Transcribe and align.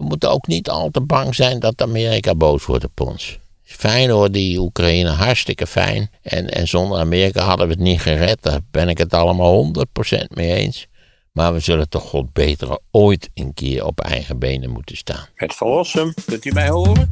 we 0.00 0.06
moeten 0.06 0.30
ook 0.30 0.46
niet 0.46 0.68
al 0.68 0.90
te 0.90 1.00
bang 1.00 1.34
zijn 1.34 1.58
dat 1.58 1.82
Amerika 1.82 2.34
boos 2.34 2.66
wordt 2.66 2.84
op 2.84 3.00
ons. 3.00 3.38
Fijn 3.62 4.10
hoor, 4.10 4.30
die 4.30 4.58
Oekraïne, 4.58 5.08
hartstikke 5.08 5.66
fijn. 5.66 6.10
En, 6.22 6.50
en 6.50 6.68
zonder 6.68 6.98
Amerika 6.98 7.42
hadden 7.42 7.66
we 7.66 7.72
het 7.72 7.82
niet 7.82 8.00
gered. 8.00 8.42
Daar 8.42 8.60
ben 8.70 8.88
ik 8.88 8.98
het 8.98 9.14
allemaal 9.14 9.72
100% 10.12 10.24
mee 10.28 10.52
eens. 10.52 10.86
Maar 11.32 11.52
we 11.52 11.60
zullen 11.60 11.88
toch 11.88 12.02
god 12.02 12.32
beter 12.32 12.78
ooit 12.90 13.30
een 13.34 13.54
keer 13.54 13.84
op 13.84 14.00
eigen 14.00 14.38
benen 14.38 14.70
moeten 14.70 14.96
staan. 14.96 15.26
Het 15.34 15.54
verlossen, 15.54 16.14
kunt 16.26 16.44
u 16.44 16.52
mij 16.52 16.68
horen? 16.68 17.08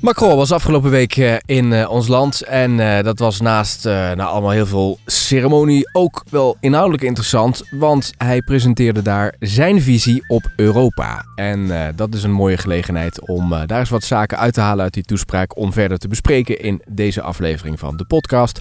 Macron 0.00 0.36
was 0.36 0.52
afgelopen 0.52 0.90
week 0.90 1.16
eh, 1.16 1.34
in 1.44 1.72
eh, 1.72 1.90
ons 1.90 2.08
land 2.08 2.42
en 2.42 2.80
eh, 2.80 3.04
dat 3.04 3.18
was 3.18 3.40
naast 3.40 3.84
nou, 3.84 4.20
allemaal 4.20 4.50
heel 4.50 4.66
veel 4.66 4.98
ceremonie 5.06 5.88
ook 5.92 6.24
wel 6.30 6.56
inhoudelijk 6.60 7.02
interessant, 7.02 7.62
want 7.70 8.12
hij 8.16 8.42
presenteerde 8.42 9.02
daar 9.02 9.34
zijn 9.38 9.82
visie 9.82 10.24
op 10.28 10.52
Europa. 10.56 11.24
En 11.34 11.92
dat 11.96 12.14
is 12.14 12.22
een 12.22 12.32
mooie 12.32 12.56
gelegenheid 12.56 13.28
om 13.28 13.50
daar 13.66 13.78
eens 13.78 13.88
wat 13.88 14.04
zaken 14.04 14.38
uit 14.38 14.54
te 14.54 14.60
halen 14.60 14.84
uit 14.84 14.94
die 14.94 15.02
toespraak 15.02 15.56
om 15.56 15.72
verder 15.72 15.98
te 15.98 16.08
bespreken 16.08 16.60
in 16.60 16.82
deze 16.88 17.22
aflevering 17.22 17.78
van 17.78 17.96
de 17.96 18.04
podcast. 18.04 18.60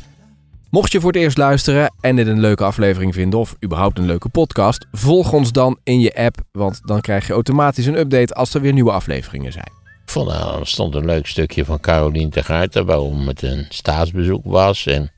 Mocht 0.69 0.91
je 0.91 0.99
voor 0.99 1.11
het 1.11 1.21
eerst 1.21 1.37
luisteren 1.37 1.93
en 2.01 2.15
dit 2.15 2.27
een 2.27 2.39
leuke 2.39 2.63
aflevering 2.63 3.13
vinden 3.13 3.39
of 3.39 3.55
überhaupt 3.63 3.97
een 3.97 4.05
leuke 4.05 4.29
podcast, 4.29 4.87
volg 4.91 5.33
ons 5.33 5.51
dan 5.51 5.79
in 5.83 5.99
je 5.99 6.15
app, 6.15 6.37
want 6.51 6.81
dan 6.85 7.01
krijg 7.01 7.27
je 7.27 7.33
automatisch 7.33 7.85
een 7.85 7.97
update 7.97 8.33
als 8.33 8.53
er 8.53 8.61
weer 8.61 8.73
nieuwe 8.73 8.91
afleveringen 8.91 9.51
zijn. 9.51 9.76
Vond, 10.09 10.27
nou, 10.27 10.59
er 10.59 10.67
stond 10.67 10.95
een 10.95 11.05
leuk 11.05 11.27
stukje 11.27 11.65
van 11.65 11.79
Caroline 11.79 12.29
de 12.29 12.43
Guiter 12.43 12.85
waarom 12.85 13.27
het 13.27 13.41
een 13.41 13.65
staatsbezoek 13.69 14.45
was 14.45 14.85
en 14.85 15.11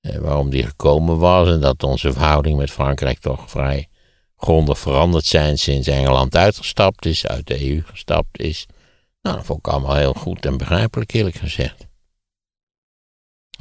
eh, 0.00 0.16
waarom 0.16 0.50
die 0.50 0.66
gekomen 0.66 1.18
was 1.18 1.48
en 1.48 1.60
dat 1.60 1.82
onze 1.82 2.12
verhouding 2.12 2.56
met 2.56 2.70
Frankrijk 2.70 3.18
toch 3.18 3.50
vrij 3.50 3.88
grondig 4.36 4.78
veranderd 4.78 5.24
zijn 5.24 5.58
sinds 5.58 5.88
Engeland 5.88 6.36
uitgestapt 6.36 7.06
is, 7.06 7.26
uit 7.26 7.46
de 7.46 7.70
EU 7.70 7.82
gestapt 7.84 8.40
is. 8.40 8.66
Nou, 9.22 9.36
dat 9.36 9.46
vond 9.46 9.58
ik 9.58 9.68
allemaal 9.68 9.96
heel 9.96 10.14
goed 10.14 10.46
en 10.46 10.56
begrijpelijk 10.56 11.12
eerlijk 11.12 11.36
gezegd. 11.36 11.86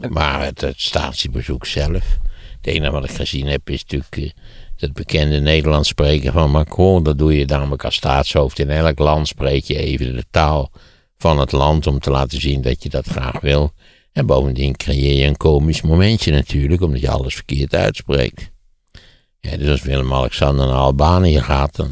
Maar 0.10 0.44
het, 0.44 0.62
het 0.62 0.82
staatsbezoek 0.82 1.66
zelf, 1.66 2.18
het 2.58 2.68
enige 2.68 2.92
wat 2.92 3.04
ik 3.04 3.16
gezien 3.16 3.48
heb 3.48 3.70
is 3.70 3.82
natuurlijk 3.82 4.18
eh, 4.18 4.32
het 4.82 4.94
bekende 4.94 5.40
Nederlands 5.40 5.90
spreken 5.90 6.34
van 6.34 6.52
Macron. 6.52 7.04
Dat 7.04 7.18
doe 7.18 7.38
je 7.38 7.46
namelijk 7.46 7.86
als 7.86 7.96
staatshoofd. 7.96 8.60
In 8.60 8.70
elk 8.70 9.00
land 9.00 9.28
spreek 9.28 9.64
je 9.64 9.78
even 9.78 10.16
de 10.16 10.26
taal 10.32 10.72
van 11.18 11.40
het 11.40 11.52
land 11.52 11.88
om 11.88 12.00
te 12.00 12.12
laten 12.12 12.42
zien 12.42 12.62
dat 12.62 12.84
je 12.84 12.90
dat 12.90 13.08
graag 13.08 13.40
wil. 13.40 13.72
En 14.12 14.26
bovendien 14.26 14.76
creëer 14.76 15.16
je 15.16 15.26
een 15.26 15.38
komisch 15.38 15.82
momentje 15.82 16.32
natuurlijk, 16.32 16.82
omdat 16.82 17.02
je 17.02 17.10
alles 17.10 17.36
verkeerd 17.36 17.76
uitspreekt. 17.76 18.52
Ja, 19.40 19.58
dus 19.58 19.70
als 19.70 19.82
Willem-Alexander 19.82 20.68
naar 20.68 20.76
Albanië 20.76 21.42
gaat, 21.42 21.76
dan 21.76 21.92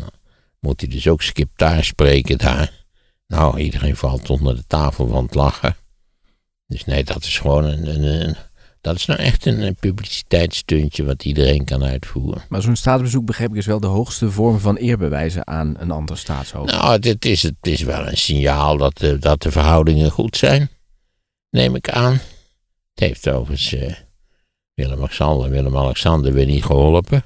moet 0.60 0.82
hij 0.82 0.90
dus 0.90 1.08
ook 1.08 1.22
skiptaar 1.22 1.84
spreken 1.84 2.38
daar. 2.38 2.86
Nou, 3.28 3.60
iedereen 3.60 3.96
valt 3.96 4.30
onder 4.30 4.56
de 4.56 4.64
tafel 4.68 5.08
van 5.08 5.24
het 5.24 5.36
lachen. 5.36 5.76
Dus 6.68 6.86
nee, 6.86 7.04
dat 7.04 7.24
is 7.24 7.40
gewoon 7.40 7.64
een, 7.64 7.88
een, 7.88 8.04
een 8.04 8.36
dat 8.81 8.95
is 8.95 9.06
nou 9.06 9.20
echt 9.20 9.45
een, 9.45 9.75
publiciteitsstuntje 9.75 11.06
wat 11.06 11.25
iedereen 11.25 11.66
kan 11.66 11.83
uitvoeren. 11.83 12.42
Maar 12.50 12.61
zo'n 12.61 12.75
staatsbezoek, 12.75 13.25
begrijp 13.25 13.52
ik, 13.52 13.58
is 13.58 13.66
wel 13.66 13.80
de 13.80 13.88
hoogste 13.88 14.31
vorm 14.31 14.59
van 14.59 14.75
eerbewijzen 14.75 15.47
aan 15.47 15.75
een 15.78 15.92
ander 15.92 16.17
staatshoofd. 16.17 16.72
Nou, 16.72 16.92
het 16.92 17.25
is, 17.25 17.44
het 17.44 17.56
is 17.61 17.81
wel 17.81 18.08
een 18.08 18.17
signaal 18.17 18.78
dat 18.78 18.97
de, 18.97 19.17
dat 19.17 19.42
de 19.42 19.52
verhoudingen 19.52 20.11
goed 20.11 20.38
zijn, 20.38 20.69
neem 21.50 21.75
ik 21.75 21.89
aan. 21.89 22.14
Het 22.94 23.06
heeft 23.06 23.30
overigens 23.30 23.73
uh, 23.73 23.94
Willem-Alexander 24.73 25.50
Willem-Alexander 25.50 26.34
weer 26.34 26.45
niet 26.45 26.66
geholpen. 26.66 27.23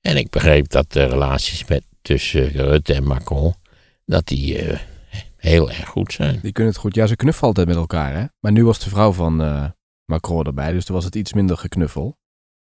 En 0.00 0.16
ik 0.16 0.30
begreep 0.30 0.68
dat 0.68 0.92
de 0.92 1.04
relaties 1.04 1.64
met, 1.64 1.82
tussen 2.02 2.48
Rutte 2.48 2.94
en 2.94 3.04
Macron, 3.04 3.54
dat 4.04 4.26
die 4.26 4.66
uh, 4.66 4.78
heel 5.36 5.70
erg 5.70 5.88
goed 5.88 6.12
zijn. 6.12 6.38
Die 6.42 6.52
kunnen 6.52 6.72
het 6.72 6.82
goed. 6.82 6.94
Ja, 6.94 7.06
ze 7.06 7.16
knuffelen 7.16 7.48
altijd 7.48 7.66
met 7.66 7.76
elkaar, 7.76 8.14
hè? 8.14 8.24
Maar 8.40 8.52
nu 8.52 8.64
was 8.64 8.78
de 8.78 8.90
vrouw 8.90 9.12
van... 9.12 9.42
Uh 9.42 9.64
Macron 10.12 10.44
erbij, 10.44 10.72
dus 10.72 10.84
toen 10.84 10.94
was 10.94 11.04
het 11.04 11.14
iets 11.14 11.32
minder 11.32 11.56
geknuffel. 11.56 12.16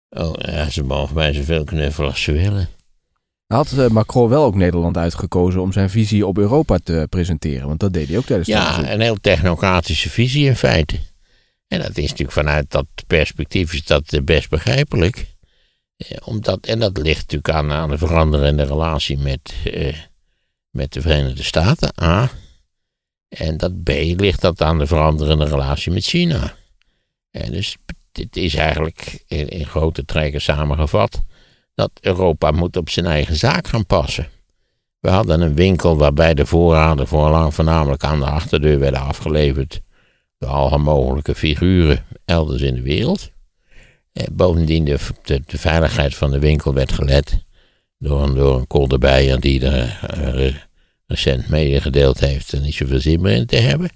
Oh 0.09 0.33
ja, 0.37 0.69
ze 0.69 0.83
mogen 0.83 1.15
mij 1.15 1.33
zoveel 1.33 1.63
knuffelen 1.63 2.09
als 2.09 2.21
ze 2.21 2.31
willen. 2.31 2.69
Had 3.47 3.71
uh, 3.71 3.87
Macron 3.87 4.29
wel 4.29 4.43
ook 4.43 4.55
Nederland 4.55 4.97
uitgekozen 4.97 5.61
om 5.61 5.71
zijn 5.71 5.89
visie 5.89 6.25
op 6.25 6.37
Europa 6.37 6.77
te 6.83 7.07
presenteren? 7.09 7.67
Want 7.67 7.79
dat 7.79 7.93
deed 7.93 8.07
hij 8.07 8.17
ook 8.17 8.25
tijdens 8.25 8.47
Ja, 8.47 8.91
een 8.91 9.01
heel 9.01 9.19
technocratische 9.21 10.09
visie 10.09 10.45
in 10.45 10.55
feite. 10.55 10.99
En 11.67 11.81
dat 11.81 11.97
is 11.97 12.09
natuurlijk 12.09 12.31
vanuit 12.31 12.71
dat 12.71 12.85
perspectief 13.07 13.73
is 13.73 13.85
dat 13.85 14.13
eh, 14.13 14.21
best 14.21 14.49
begrijpelijk. 14.49 15.35
Eh, 15.97 16.17
omdat, 16.23 16.65
en 16.65 16.79
dat 16.79 16.97
ligt 16.97 17.19
natuurlijk 17.19 17.49
aan, 17.49 17.71
aan 17.71 17.89
de 17.89 17.97
veranderende 17.97 18.63
relatie 18.63 19.17
met, 19.17 19.53
eh, 19.63 19.95
met 20.69 20.93
de 20.93 21.01
Verenigde 21.01 21.43
Staten, 21.43 21.91
A. 22.01 22.29
En 23.27 23.57
dat 23.57 23.83
B 23.83 23.89
ligt 24.15 24.41
dat 24.41 24.61
aan 24.61 24.77
de 24.77 24.87
veranderende 24.87 25.45
relatie 25.45 25.91
met 25.91 26.03
China. 26.03 26.55
En 27.31 27.51
dus 27.51 27.77
dit 28.11 28.37
is 28.37 28.55
eigenlijk 28.55 29.23
in, 29.27 29.47
in 29.47 29.65
grote 29.65 30.05
trekken 30.05 30.41
samengevat 30.41 31.21
dat 31.73 31.91
Europa 32.01 32.51
moet 32.51 32.77
op 32.77 32.89
zijn 32.89 33.05
eigen 33.05 33.35
zaak 33.35 33.67
gaan 33.67 33.85
passen. 33.85 34.27
We 34.99 35.09
hadden 35.09 35.41
een 35.41 35.55
winkel 35.55 35.97
waarbij 35.97 36.33
de 36.33 36.45
voorraden 36.45 37.07
voorlang 37.07 37.53
voornamelijk 37.53 38.03
aan 38.03 38.19
de 38.19 38.25
achterdeur 38.25 38.79
werden 38.79 39.01
afgeleverd 39.01 39.81
door 40.37 40.49
alle 40.49 40.77
mogelijke 40.77 41.35
figuren 41.35 42.05
elders 42.25 42.61
in 42.61 42.75
de 42.75 42.81
wereld. 42.81 43.31
Bovendien 44.31 44.85
de, 44.85 44.97
de, 45.23 45.57
veiligheid 45.57 46.15
van 46.15 46.31
de 46.31 46.39
winkel 46.39 46.73
werd 46.73 46.91
gelet 46.91 47.45
door 47.97 48.23
een, 48.23 48.35
door 48.35 48.55
een 48.59 48.67
kolderbijer 48.67 49.39
die 49.39 49.65
er 49.65 49.99
uh, 50.17 50.55
recent 51.07 51.49
medegedeeld 51.49 52.19
heeft 52.19 52.51
er 52.51 52.61
niet 52.61 52.73
zoveel 52.73 52.99
zin 52.99 53.21
meer 53.21 53.35
in 53.35 53.45
te 53.45 53.55
hebben. 53.55 53.89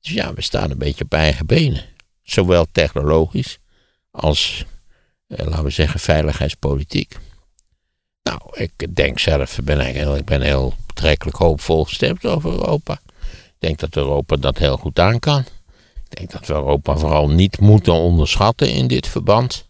Dus 0.00 0.12
ja, 0.12 0.34
we 0.34 0.42
staan 0.42 0.70
een 0.70 0.78
beetje 0.78 1.04
op 1.04 1.14
eigen 1.14 1.46
benen. 1.46 1.82
Zowel 2.26 2.66
technologisch 2.72 3.58
als, 4.10 4.64
eh, 5.26 5.46
laten 5.46 5.64
we 5.64 5.70
zeggen, 5.70 6.00
veiligheidspolitiek. 6.00 7.18
Nou, 8.22 8.40
ik 8.52 8.96
denk 8.96 9.18
zelf, 9.18 9.58
ben 9.62 9.80
ik, 9.80 10.18
ik 10.18 10.24
ben 10.24 10.42
heel 10.42 10.74
betrekkelijk 10.86 11.36
hoopvol 11.36 11.84
gestemd 11.84 12.24
over 12.24 12.50
Europa. 12.50 13.00
Ik 13.26 13.54
denk 13.58 13.78
dat 13.78 13.96
Europa 13.96 14.36
dat 14.36 14.58
heel 14.58 14.76
goed 14.76 14.98
aan 14.98 15.18
kan. 15.18 15.44
Ik 16.10 16.16
denk 16.16 16.30
dat 16.30 16.46
we 16.46 16.52
Europa 16.52 16.96
vooral 16.96 17.30
niet 17.30 17.60
moeten 17.60 17.92
onderschatten 17.92 18.70
in 18.70 18.86
dit 18.86 19.06
verband. 19.06 19.68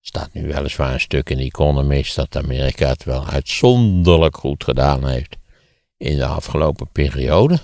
Er 0.00 0.06
staat 0.06 0.32
nu 0.32 0.46
weliswaar 0.46 0.92
een 0.92 1.00
stuk 1.00 1.30
in 1.30 1.36
de 1.36 1.44
Economist 1.44 2.16
dat 2.16 2.36
Amerika 2.36 2.88
het 2.88 3.04
wel 3.04 3.26
uitzonderlijk 3.26 4.36
goed 4.36 4.64
gedaan 4.64 5.08
heeft 5.08 5.36
in 5.96 6.16
de 6.16 6.26
afgelopen 6.26 6.88
periode. 6.92 7.58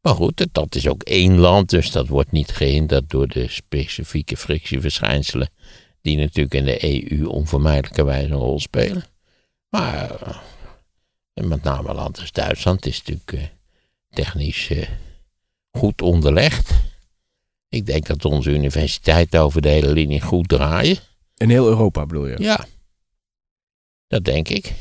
Maar 0.00 0.14
goed, 0.14 0.46
dat 0.52 0.74
is 0.74 0.88
ook 0.88 1.02
één 1.02 1.38
land, 1.38 1.70
dus 1.70 1.90
dat 1.90 2.08
wordt 2.08 2.32
niet 2.32 2.50
gehinderd 2.50 3.10
door 3.10 3.28
de 3.28 3.48
specifieke 3.48 4.36
frictieverschijnselen 4.36 5.50
die 6.00 6.16
natuurlijk 6.16 6.54
in 6.54 6.64
de 6.64 7.08
EU 7.10 7.26
onvermijdelijkerwijs 7.26 8.30
een 8.30 8.36
rol 8.36 8.60
spelen. 8.60 9.04
Maar 9.68 10.10
uh, 11.34 11.46
met 11.46 11.62
name 11.62 11.88
een 11.88 11.94
land 11.94 12.20
als 12.20 12.32
Duitsland 12.32 12.86
is 12.86 12.98
natuurlijk 12.98 13.32
uh, 13.32 13.42
technisch 14.10 14.68
uh, 14.68 14.88
goed 15.70 16.02
onderlegd. 16.02 16.70
Ik 17.68 17.86
denk 17.86 18.06
dat 18.06 18.24
onze 18.24 18.50
universiteiten 18.50 19.40
over 19.40 19.62
de 19.62 19.68
hele 19.68 19.92
linie 19.92 20.20
goed 20.20 20.48
draaien. 20.48 20.98
In 21.36 21.50
heel 21.50 21.66
Europa 21.66 22.06
bedoel 22.06 22.26
je? 22.26 22.42
Ja, 22.42 22.66
dat 24.06 24.24
denk 24.24 24.48
ik. 24.48 24.74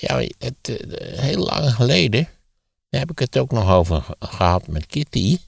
ja, 0.00 0.22
het, 0.38 0.84
heel 1.16 1.44
lang 1.44 1.74
geleden 1.74 2.28
daar 2.88 3.00
heb 3.00 3.10
ik 3.10 3.18
het 3.18 3.38
ook 3.38 3.50
nog 3.50 3.70
over 3.70 4.04
gehad 4.18 4.66
met 4.66 4.86
Kitty. 4.86 5.38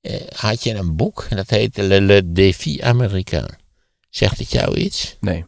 Eh, 0.00 0.20
had 0.34 0.64
je 0.64 0.74
een 0.74 0.96
boek, 0.96 1.26
dat 1.30 1.50
heette 1.50 1.82
Le, 1.82 2.00
Le 2.00 2.32
Défi 2.32 2.80
Américain. 2.82 3.56
Zegt 4.10 4.38
het 4.38 4.50
jou 4.50 4.76
iets? 4.76 5.16
Nee. 5.20 5.44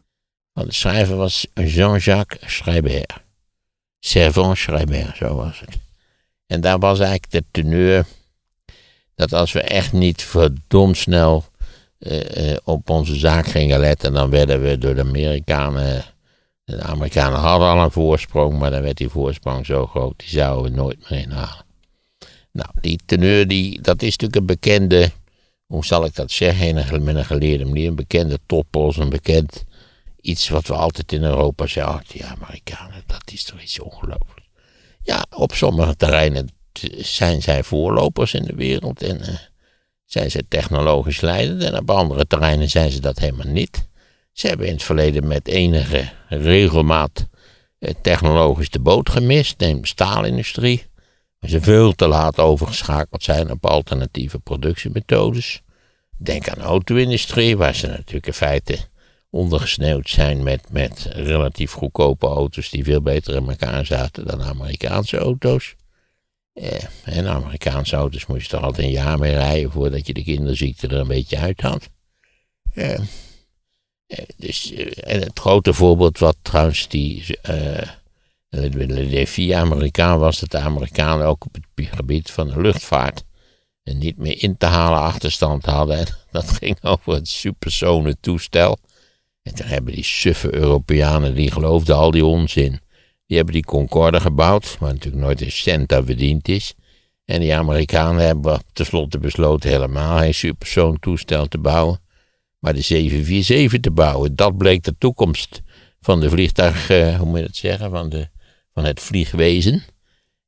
Want 0.53 0.67
de 0.67 0.73
schrijver 0.73 1.15
was 1.15 1.47
Jean-Jacques 1.53 2.55
Schreiber. 2.55 3.25
Servant 3.99 4.57
Schreiber, 4.57 5.15
zo 5.15 5.35
was 5.35 5.59
het. 5.59 5.77
En 6.47 6.61
daar 6.61 6.79
was 6.79 6.99
eigenlijk 6.99 7.31
de 7.31 7.43
teneur 7.51 8.05
dat 9.15 9.33
als 9.33 9.51
we 9.51 9.61
echt 9.61 9.93
niet 9.93 10.21
verdomd 10.21 10.97
snel 10.97 11.45
uh, 11.99 12.49
uh, 12.49 12.57
op 12.63 12.89
onze 12.89 13.15
zaak 13.15 13.47
gingen 13.47 13.79
letten, 13.79 14.13
dan 14.13 14.29
werden 14.29 14.61
we 14.61 14.77
door 14.77 14.95
de 14.95 15.01
Amerikanen 15.01 16.03
de 16.75 16.81
Amerikanen 16.81 17.39
hadden 17.39 17.67
al 17.67 17.83
een 17.83 17.91
voorsprong, 17.91 18.59
maar 18.59 18.71
dan 18.71 18.81
werd 18.81 18.97
die 18.97 19.09
voorsprong 19.09 19.65
zo 19.65 19.87
groot, 19.87 20.19
die 20.19 20.29
zouden 20.29 20.71
we 20.71 20.77
nooit 20.77 21.09
meer 21.09 21.19
inhalen. 21.19 21.65
Nou, 22.51 22.69
die 22.81 22.99
teneur, 23.05 23.47
die, 23.47 23.81
dat 23.81 24.01
is 24.01 24.17
natuurlijk 24.17 24.35
een 24.35 24.45
bekende, 24.45 25.11
hoe 25.65 25.85
zal 25.85 26.05
ik 26.05 26.15
dat 26.15 26.31
zeggen, 26.31 27.03
met 27.03 27.15
een 27.15 27.25
geleerde 27.25 27.65
manier, 27.65 27.87
een 27.87 27.95
bekende 27.95 28.39
toppos, 28.45 28.97
een 28.97 29.09
bekend 29.09 29.63
iets 30.21 30.49
wat 30.49 30.67
we 30.67 30.73
altijd 30.73 31.11
in 31.11 31.23
Europa 31.23 31.67
zeggen, 31.67 31.93
oh, 31.93 32.01
die 32.07 32.25
Amerikanen, 32.25 33.03
dat 33.05 33.31
is 33.31 33.43
toch 33.43 33.61
iets 33.61 33.79
ongelooflijks. 33.79 34.49
Ja, 35.01 35.25
op 35.29 35.53
sommige 35.53 35.95
terreinen 35.95 36.49
zijn 36.97 37.41
zij 37.41 37.63
voorlopers 37.63 38.33
in 38.33 38.43
de 38.43 38.55
wereld 38.55 39.03
en 39.03 39.19
uh, 39.19 39.27
zijn 40.05 40.31
ze 40.31 40.45
technologisch 40.47 41.21
leidend 41.21 41.63
en 41.63 41.77
op 41.77 41.89
andere 41.89 42.27
terreinen 42.27 42.69
zijn 42.69 42.91
ze 42.91 42.99
dat 42.99 43.19
helemaal 43.19 43.53
niet. 43.53 43.87
Ze 44.37 44.47
hebben 44.47 44.67
in 44.67 44.73
het 44.73 44.83
verleden 44.83 45.27
met 45.27 45.47
enige 45.47 46.09
regelmaat 46.27 47.27
eh, 47.79 47.93
technologisch 48.01 48.69
de 48.69 48.79
boot 48.79 49.09
gemist. 49.09 49.59
Neem 49.59 49.81
de 49.81 49.87
staalindustrie. 49.87 50.85
Ze 51.41 51.61
veel 51.61 51.93
te 51.93 52.07
laat 52.07 52.39
overgeschakeld 52.39 53.23
zijn 53.23 53.51
op 53.51 53.65
alternatieve 53.65 54.39
productiemethodes. 54.39 55.61
Denk 56.17 56.49
aan 56.49 56.57
de 56.57 56.63
auto-industrie, 56.63 57.57
waar 57.57 57.75
ze 57.75 57.87
natuurlijk 57.87 58.27
in 58.27 58.33
feite 58.33 58.77
ondergesneeuwd 59.29 60.09
zijn 60.09 60.43
met, 60.43 60.71
met 60.71 61.09
relatief 61.11 61.71
goedkope 61.71 62.27
auto's 62.27 62.69
die 62.69 62.83
veel 62.83 63.01
beter 63.01 63.35
in 63.35 63.49
elkaar 63.49 63.85
zaten 63.85 64.25
dan 64.25 64.43
Amerikaanse 64.43 65.17
auto's. 65.17 65.75
Eh, 66.53 66.83
en 67.03 67.27
Amerikaanse 67.27 67.95
auto's 67.95 68.25
moest 68.25 68.41
je 68.41 68.49
toch 68.49 68.63
altijd 68.63 68.85
een 68.85 68.93
jaar 68.93 69.19
mee 69.19 69.33
rijden 69.33 69.71
voordat 69.71 70.07
je 70.07 70.13
de 70.13 70.23
kinderziekte 70.23 70.87
er 70.87 70.99
een 70.99 71.07
beetje 71.07 71.37
uit 71.37 71.61
had. 71.61 71.89
Eh 72.73 72.99
dus, 74.37 74.73
eh, 74.73 75.19
het 75.19 75.39
grote 75.39 75.73
voorbeeld 75.73 76.19
wat 76.19 76.37
trouwens 76.41 76.87
die 76.87 77.25
uh, 77.49 77.81
Amerikaan 79.55 80.19
was, 80.19 80.39
dat 80.39 80.51
de 80.51 80.57
Amerikanen 80.57 81.27
ook 81.27 81.45
op 81.45 81.53
het 81.53 81.87
gebied 81.95 82.31
van 82.31 82.47
de 82.47 82.61
luchtvaart 82.61 83.23
en 83.83 83.97
niet 83.97 84.17
meer 84.17 84.43
in 84.43 84.57
te 84.57 84.65
halen 84.65 84.99
achterstand 84.99 85.65
hadden. 85.65 85.97
En 85.97 86.07
dat 86.31 86.51
ging 86.51 86.83
over 86.83 87.13
het 87.13 87.27
supersonic 87.27 88.15
toestel. 88.19 88.77
En 89.41 89.55
toen 89.55 89.67
hebben 89.67 89.93
die 89.93 90.03
suffe 90.03 90.55
Europeanen, 90.55 91.35
die 91.35 91.51
geloofden 91.51 91.95
al 91.95 92.11
die 92.11 92.25
onzin, 92.25 92.79
die 93.25 93.37
hebben 93.37 93.55
die 93.55 93.63
Concorde 93.63 94.19
gebouwd, 94.19 94.77
waar 94.79 94.93
natuurlijk 94.93 95.23
nooit 95.23 95.41
een 95.41 95.51
cent 95.51 95.93
verdiend 95.93 96.47
is. 96.47 96.73
En 97.25 97.39
die 97.39 97.55
Amerikanen 97.55 98.25
hebben 98.25 98.61
tenslotte 98.73 99.19
besloten 99.19 99.69
helemaal 99.69 100.17
geen 100.17 100.33
supersonic 100.33 101.01
toestel 101.01 101.47
te 101.47 101.57
bouwen, 101.57 101.99
maar 102.59 102.73
de 102.73 102.81
747 102.81 103.79
te 103.79 103.91
bouwen. 103.91 104.35
Dat 104.35 104.57
bleek 104.57 104.83
de 104.83 104.95
toekomst 104.97 105.61
van 105.99 106.19
de 106.19 106.29
vliegtuig, 106.29 106.89
eh, 106.89 107.17
hoe 107.17 107.25
moet 107.27 107.37
je 107.37 107.45
dat 107.45 107.55
zeggen, 107.55 107.89
van, 107.89 108.09
de, 108.09 108.29
van 108.73 108.85
het 108.85 108.99
vliegwezen. 108.99 109.83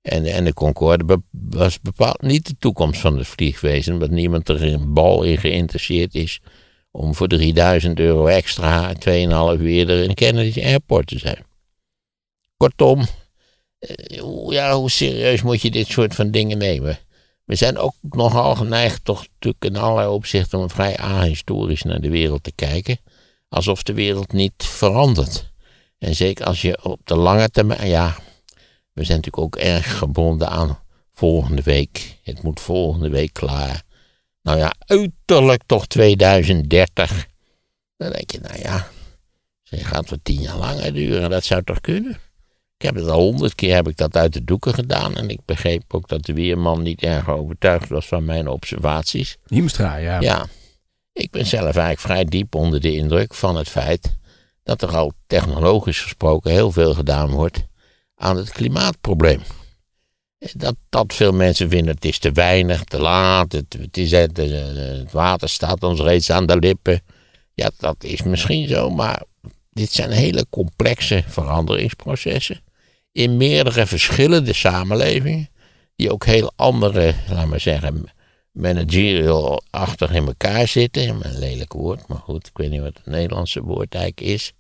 En, 0.02 0.26
en 0.26 0.44
de 0.44 0.54
Concorde 0.54 1.22
was 1.32 1.82
bepaald 1.82 2.22
niet 2.22 2.48
de 2.48 2.56
toekomst 2.60 3.02
van 3.02 3.18
het 3.18 3.28
vliegwezen, 3.28 3.94
omdat 3.94 4.10
niemand 4.10 4.50
er 4.50 4.64
een 4.64 4.94
bal 4.94 5.24
in 5.24 5.38
geïnteresseerd 5.38 6.16
is 6.16 6.42
om 6.92 7.16
voor 7.16 7.28
3000 7.28 8.00
euro 8.00 8.26
extra 8.28 8.94
2,5 8.94 9.02
uur 9.10 9.66
eerder 9.66 10.04
in 10.04 10.14
Kennedy 10.14 10.62
Airport 10.62 11.08
te 11.08 11.20
zijn. 11.20 11.46
Kortom, 12.58 13.06
eh, 13.80 14.20
ja, 14.48 14.76
hoe 14.76 14.90
serieus 14.90 15.42
moet 15.42 15.62
je 15.62 15.72
dit 15.72 15.88
soort 15.88 16.16
van 16.16 16.32
dingen 16.32 16.58
nemen? 16.58 17.00
We 17.50 17.56
zijn 17.56 17.78
ook 17.78 17.96
nogal 18.02 18.56
geneigd, 18.56 19.06
toch 19.06 19.28
natuurlijk 19.34 19.66
in 19.66 19.76
allerlei 19.76 20.08
opzichten, 20.08 20.60
om 20.60 20.70
vrij 20.70 20.98
ahistorisch 20.98 21.84
naar 21.84 22.02
de 22.02 22.10
wereld 22.10 22.44
te 22.44 22.52
kijken. 22.52 23.00
Alsof 23.48 23.84
de 23.84 23.94
wereld 23.94 24.32
niet 24.32 24.54
verandert. 24.58 25.52
En 25.98 26.16
zeker 26.16 26.46
als 26.46 26.62
je 26.62 26.84
op 26.84 27.00
de 27.04 27.16
lange 27.16 27.50
termijn, 27.50 27.88
ja, 27.88 28.16
we 28.94 29.04
zijn 29.04 29.18
natuurlijk 29.18 29.38
ook 29.38 29.56
erg 29.56 29.98
gebonden 29.98 30.50
aan 30.50 30.80
volgende 31.12 31.62
week. 31.62 32.20
Het 32.24 32.42
moet 32.42 32.60
volgende 32.60 33.10
week 33.10 33.34
klaar. 33.34 33.84
Nou 34.42 34.58
ja, 34.58 34.74
uiterlijk 34.80 35.64
toch 35.66 35.88
2030. 35.88 37.28
Dan 37.98 38.12
denk 38.12 38.32
je, 38.32 38.40
nou 38.40 38.60
ja, 38.60 38.88
gaat 39.64 40.10
wat 40.10 40.20
tien 40.24 40.42
jaar 40.42 40.58
langer 40.58 40.94
duren. 40.94 41.30
Dat 41.30 41.44
zou 41.44 41.64
toch 41.64 41.82
kunnen? 41.82 42.20
Ik 42.80 42.86
heb 42.86 42.96
het 42.96 43.08
al 43.08 43.20
honderd 43.20 43.56
keer 43.56 43.76
heb 43.76 43.88
ik 43.88 43.98
dat 43.98 44.16
uit 44.16 44.34
de 44.34 44.44
doeken 44.44 44.74
gedaan. 44.74 45.16
En 45.16 45.30
ik 45.30 45.40
begreep 45.46 45.94
ook 45.94 46.08
dat 46.08 46.26
de 46.26 46.34
weerman 46.34 46.82
niet 46.82 47.02
erg 47.02 47.30
overtuigd 47.30 47.90
was 47.90 48.08
van 48.08 48.26
mijn 48.26 48.48
observaties. 48.48 49.38
Hiemstra, 49.48 49.96
ja. 49.96 50.20
Ja. 50.20 50.46
Ik 51.14 51.32
ben 51.32 51.46
zelf 51.46 51.64
eigenlijk 51.64 52.00
vrij 52.00 52.26
diep 52.26 52.56
onder 52.56 52.82
de 52.82 52.96
indruk 52.96 53.34
van 53.34 53.56
het 53.56 53.70
feit 53.70 54.18
dat 54.64 54.82
er 54.82 54.96
al 54.96 55.14
technologisch 55.28 56.02
gesproken 56.02 56.52
heel 56.52 56.72
veel 56.72 56.94
gedaan 56.94 57.30
wordt 57.30 57.66
aan 58.16 58.38
het 58.38 58.52
klimaatprobleem. 58.52 59.42
Dat, 60.38 60.76
dat 60.90 61.14
veel 61.14 61.34
mensen 61.34 61.70
vinden 61.70 61.96
het 61.96 62.06
is 62.06 62.20
te 62.20 62.32
weinig, 62.32 62.84
te 62.84 63.00
laat, 63.00 63.52
het, 63.52 63.76
het, 63.80 63.98
is, 63.98 64.12
het, 64.12 64.38
het 64.38 65.12
water 65.12 65.50
staat 65.50 65.84
ons 65.84 66.00
reeds 66.00 66.32
aan 66.32 66.46
de 66.46 66.58
lippen. 66.58 67.02
Ja, 67.54 67.70
dat 67.78 68.04
is 68.04 68.24
misschien 68.24 68.68
zo, 68.68 68.90
maar 68.90 69.24
dit 69.70 69.92
zijn 69.92 70.12
hele 70.12 70.46
complexe 70.50 71.24
veranderingsprocessen 71.28 72.68
in 73.12 73.38
meerdere 73.38 73.86
verschillende 73.86 74.54
samenlevingen, 74.54 75.50
die 75.96 76.12
ook 76.12 76.26
heel 76.26 76.52
andere, 76.56 77.14
laten 77.30 77.50
we 77.50 77.60
zeggen, 77.60 78.04
managerial-achtig 78.52 80.12
in 80.12 80.26
elkaar 80.26 80.68
zitten. 80.68 81.26
Een 81.26 81.40
lelijk 81.40 81.74
woord, 81.74 82.08
maar 82.08 82.18
goed, 82.18 82.48
ik 82.48 82.58
weet 82.58 82.70
niet 82.70 82.82
wat 82.82 82.98
het 82.98 83.06
Nederlandse 83.06 83.64
woord 83.64 83.96
eigenlijk 83.96 84.34
is. 84.34 84.54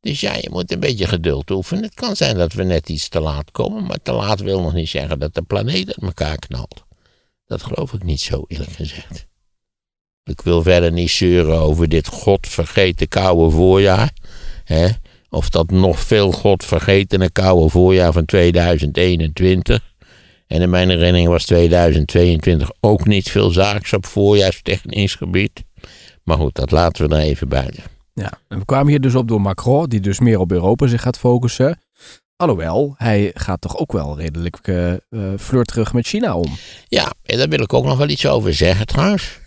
Dus 0.00 0.20
ja, 0.20 0.34
je 0.34 0.48
moet 0.50 0.72
een 0.72 0.80
beetje 0.80 1.06
geduld 1.06 1.50
oefenen. 1.50 1.84
Het 1.84 1.94
kan 1.94 2.16
zijn 2.16 2.36
dat 2.36 2.52
we 2.52 2.62
net 2.62 2.88
iets 2.88 3.08
te 3.08 3.20
laat 3.20 3.50
komen, 3.50 3.86
maar 3.86 4.02
te 4.02 4.12
laat 4.12 4.40
wil 4.40 4.60
nog 4.60 4.72
niet 4.72 4.88
zeggen 4.88 5.18
dat 5.18 5.34
de 5.34 5.42
planeet 5.42 5.86
uit 5.86 6.02
elkaar 6.02 6.38
knalt. 6.38 6.84
Dat 7.46 7.62
geloof 7.62 7.92
ik 7.92 8.02
niet 8.02 8.20
zo, 8.20 8.44
eerlijk 8.48 8.72
gezegd. 8.72 9.26
Ik 10.24 10.40
wil 10.40 10.62
verder 10.62 10.92
niet 10.92 11.10
zeuren 11.10 11.58
over 11.58 11.88
dit 11.88 12.06
godvergeten 12.06 13.08
koude 13.08 13.50
voorjaar. 13.50 14.12
Hè? 14.64 14.88
Of 15.34 15.50
dat 15.50 15.70
nog 15.70 16.00
veel 16.00 16.32
godvergetene 16.32 17.30
koude 17.30 17.68
voorjaar 17.68 18.12
van 18.12 18.24
2021. 18.24 19.92
En 20.46 20.60
in 20.60 20.70
mijn 20.70 20.88
herinnering 20.88 21.28
was 21.28 21.44
2022 21.44 22.70
ook 22.80 23.06
niet 23.06 23.30
veel 23.30 23.50
zaaks 23.50 23.92
op 23.92 24.06
voorjaarstechnisch 24.06 25.14
gebied. 25.14 25.62
Maar 26.24 26.36
goed, 26.36 26.54
dat 26.54 26.70
laten 26.70 27.08
we 27.08 27.14
er 27.14 27.20
even 27.20 27.48
buiten. 27.48 27.82
Ja, 28.14 28.32
en 28.48 28.58
we 28.58 28.64
kwamen 28.64 28.88
hier 28.88 29.00
dus 29.00 29.14
op 29.14 29.28
door 29.28 29.40
Macron, 29.40 29.88
die 29.88 30.00
dus 30.00 30.20
meer 30.20 30.38
op 30.38 30.52
Europa 30.52 30.86
zich 30.86 31.02
gaat 31.02 31.18
focussen. 31.18 31.80
Alhoewel, 32.36 32.94
hij 32.96 33.30
gaat 33.34 33.60
toch 33.60 33.76
ook 33.76 33.92
wel 33.92 34.18
redelijk 34.18 34.68
uh, 34.68 34.92
uh, 35.10 35.60
terug 35.62 35.92
met 35.92 36.06
China 36.06 36.36
om. 36.36 36.56
Ja, 36.88 37.12
en 37.22 37.38
daar 37.38 37.48
wil 37.48 37.62
ik 37.62 37.72
ook 37.72 37.84
nog 37.84 37.98
wel 37.98 38.08
iets 38.08 38.26
over 38.26 38.54
zeggen 38.54 38.86
trouwens. 38.86 39.40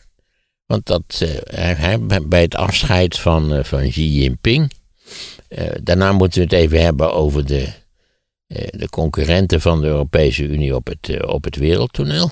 Want 0.66 0.86
dat, 0.86 1.22
uh, 1.24 1.30
hij, 1.52 2.00
bij 2.28 2.42
het 2.42 2.56
afscheid 2.56 3.20
van, 3.20 3.66
van 3.66 3.90
Xi 3.90 4.22
Jinping. 4.22 4.72
Daarna 5.82 6.12
moeten 6.12 6.40
we 6.40 6.44
het 6.46 6.64
even 6.64 6.82
hebben 6.82 7.14
over 7.14 7.46
de, 7.46 7.68
de 8.70 8.90
concurrenten 8.90 9.62
van 9.62 9.82
de 9.82 9.88
Europese 9.88 10.44
Unie 10.44 10.76
op 10.76 10.88
het, 10.88 11.26
op 11.26 11.44
het 11.44 11.56
wereldtoneel. 11.56 12.32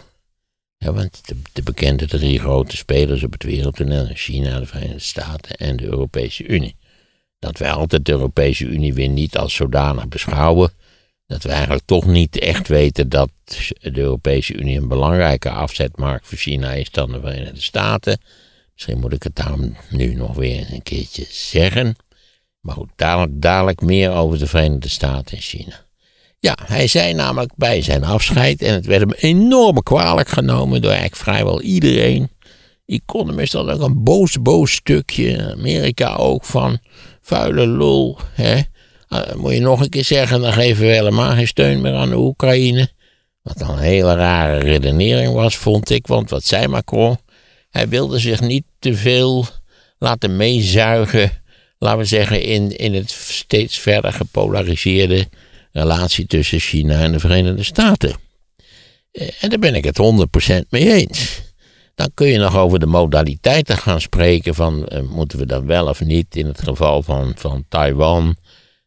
Ja, 0.83 0.93
want 0.93 1.27
de, 1.27 1.35
de, 1.53 1.63
bekende 1.63 2.07
drie 2.07 2.39
grote 2.39 2.77
spelers 2.77 3.23
op 3.23 3.31
het 3.31 3.43
wereldtoneel, 3.43 4.07
China, 4.13 4.59
de 4.59 4.65
Verenigde 4.65 4.99
Staten 4.99 5.55
en 5.55 5.75
de 5.75 5.83
Europese 5.83 6.47
Unie. 6.47 6.75
Dat 7.39 7.57
wij 7.57 7.71
altijd 7.71 8.05
de 8.05 8.11
Europese 8.11 8.65
Unie 8.65 8.93
weer 8.93 9.09
niet 9.09 9.37
als 9.37 9.55
zodanig 9.55 10.07
beschouwen. 10.07 10.71
Dat 11.27 11.43
we 11.43 11.49
eigenlijk 11.49 11.85
toch 11.85 12.05
niet 12.05 12.39
echt 12.39 12.67
weten 12.67 13.09
dat 13.09 13.29
de 13.79 13.99
Europese 13.99 14.53
Unie 14.53 14.77
een 14.77 14.87
belangrijke 14.87 15.49
afzetmarkt 15.49 16.27
voor 16.27 16.37
China 16.37 16.71
is 16.71 16.91
dan 16.91 17.11
de 17.11 17.19
Verenigde 17.19 17.61
Staten. 17.61 18.21
Misschien 18.73 18.99
moet 18.99 19.13
ik 19.13 19.23
het 19.23 19.35
daarom 19.35 19.75
nu 19.89 20.13
nog 20.13 20.35
weer 20.35 20.67
een 20.71 20.83
keertje 20.83 21.25
zeggen. 21.29 21.95
Maar 22.63 22.75
goed, 22.75 22.89
dadelijk, 23.29 23.81
meer 23.81 24.11
over 24.11 24.39
de 24.39 24.47
Verenigde 24.47 24.89
Staten 24.89 25.35
en 25.35 25.43
China. 25.43 25.85
Ja, 26.39 26.57
hij 26.65 26.87
zei 26.87 27.13
namelijk 27.13 27.51
bij 27.55 27.81
zijn 27.81 28.03
afscheid, 28.03 28.61
en 28.61 28.73
het 28.73 28.85
werd 28.85 29.01
hem 29.01 29.11
enorm 29.11 29.83
kwalijk 29.83 30.27
genomen 30.27 30.81
door 30.81 30.91
eigenlijk 30.91 31.21
vrijwel 31.21 31.61
iedereen. 31.61 32.31
Economist 32.85 33.53
had 33.53 33.69
ook 33.69 33.81
een 33.81 34.03
boos, 34.03 34.41
boos 34.41 34.71
stukje, 34.71 35.51
Amerika 35.51 36.15
ook, 36.15 36.45
van 36.45 36.79
vuile 37.21 37.67
lul. 37.67 38.17
Hè? 38.33 38.55
Uh, 39.09 39.33
moet 39.35 39.53
je 39.53 39.59
nog 39.59 39.81
een 39.81 39.89
keer 39.89 40.05
zeggen, 40.05 40.41
dan 40.41 40.53
geven 40.53 40.85
we 40.85 40.91
helemaal 40.93 41.31
geen 41.31 41.47
steun 41.47 41.81
meer 41.81 41.93
aan 41.93 42.09
de 42.09 42.17
Oekraïne. 42.17 42.89
Wat 43.41 43.61
een 43.61 43.77
hele 43.77 44.15
rare 44.15 44.57
redenering 44.57 45.33
was, 45.33 45.57
vond 45.57 45.89
ik, 45.89 46.07
want 46.07 46.29
wat 46.29 46.43
zei 46.43 46.67
Macron? 46.67 47.17
Hij 47.69 47.87
wilde 47.87 48.19
zich 48.19 48.41
niet 48.41 48.65
te 48.79 48.95
veel 48.95 49.45
laten 49.97 50.35
meezuigen, 50.35 51.42
laten 51.83 51.99
we 51.99 52.05
zeggen, 52.05 52.41
in, 52.41 52.77
in 52.77 52.93
het 52.93 53.11
steeds 53.11 53.79
verder 53.79 54.13
gepolariseerde 54.13 55.27
relatie 55.71 56.25
tussen 56.25 56.59
China 56.59 57.01
en 57.01 57.11
de 57.11 57.19
Verenigde 57.19 57.63
Staten. 57.63 58.15
Eh, 59.11 59.27
en 59.39 59.49
daar 59.49 59.59
ben 59.59 59.75
ik 59.75 59.83
het 59.83 59.97
100% 60.63 60.69
mee 60.69 60.93
eens. 60.93 61.41
Dan 61.95 62.11
kun 62.13 62.27
je 62.27 62.37
nog 62.37 62.57
over 62.57 62.79
de 62.79 62.85
modaliteiten 62.85 63.77
gaan 63.77 64.01
spreken 64.01 64.55
van 64.55 64.89
uh, 64.91 65.01
moeten 65.01 65.37
we 65.37 65.45
dan 65.45 65.65
wel 65.65 65.87
of 65.87 66.01
niet 66.01 66.35
in 66.35 66.45
het 66.45 66.61
geval 66.61 67.03
van, 67.03 67.33
van 67.35 67.65
Taiwan. 67.69 68.37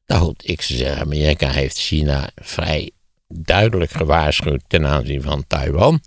Nou 0.07 0.23
goed, 0.23 0.49
ik 0.49 0.63
zou 0.63 0.79
zeggen, 0.79 1.01
Amerika 1.01 1.51
heeft 1.51 1.79
China 1.79 2.31
vrij 2.35 2.91
duidelijk 3.29 3.91
gewaarschuwd 3.91 4.63
ten 4.67 4.87
aanzien 4.87 5.23
van 5.23 5.45
Taiwan. 5.47 6.01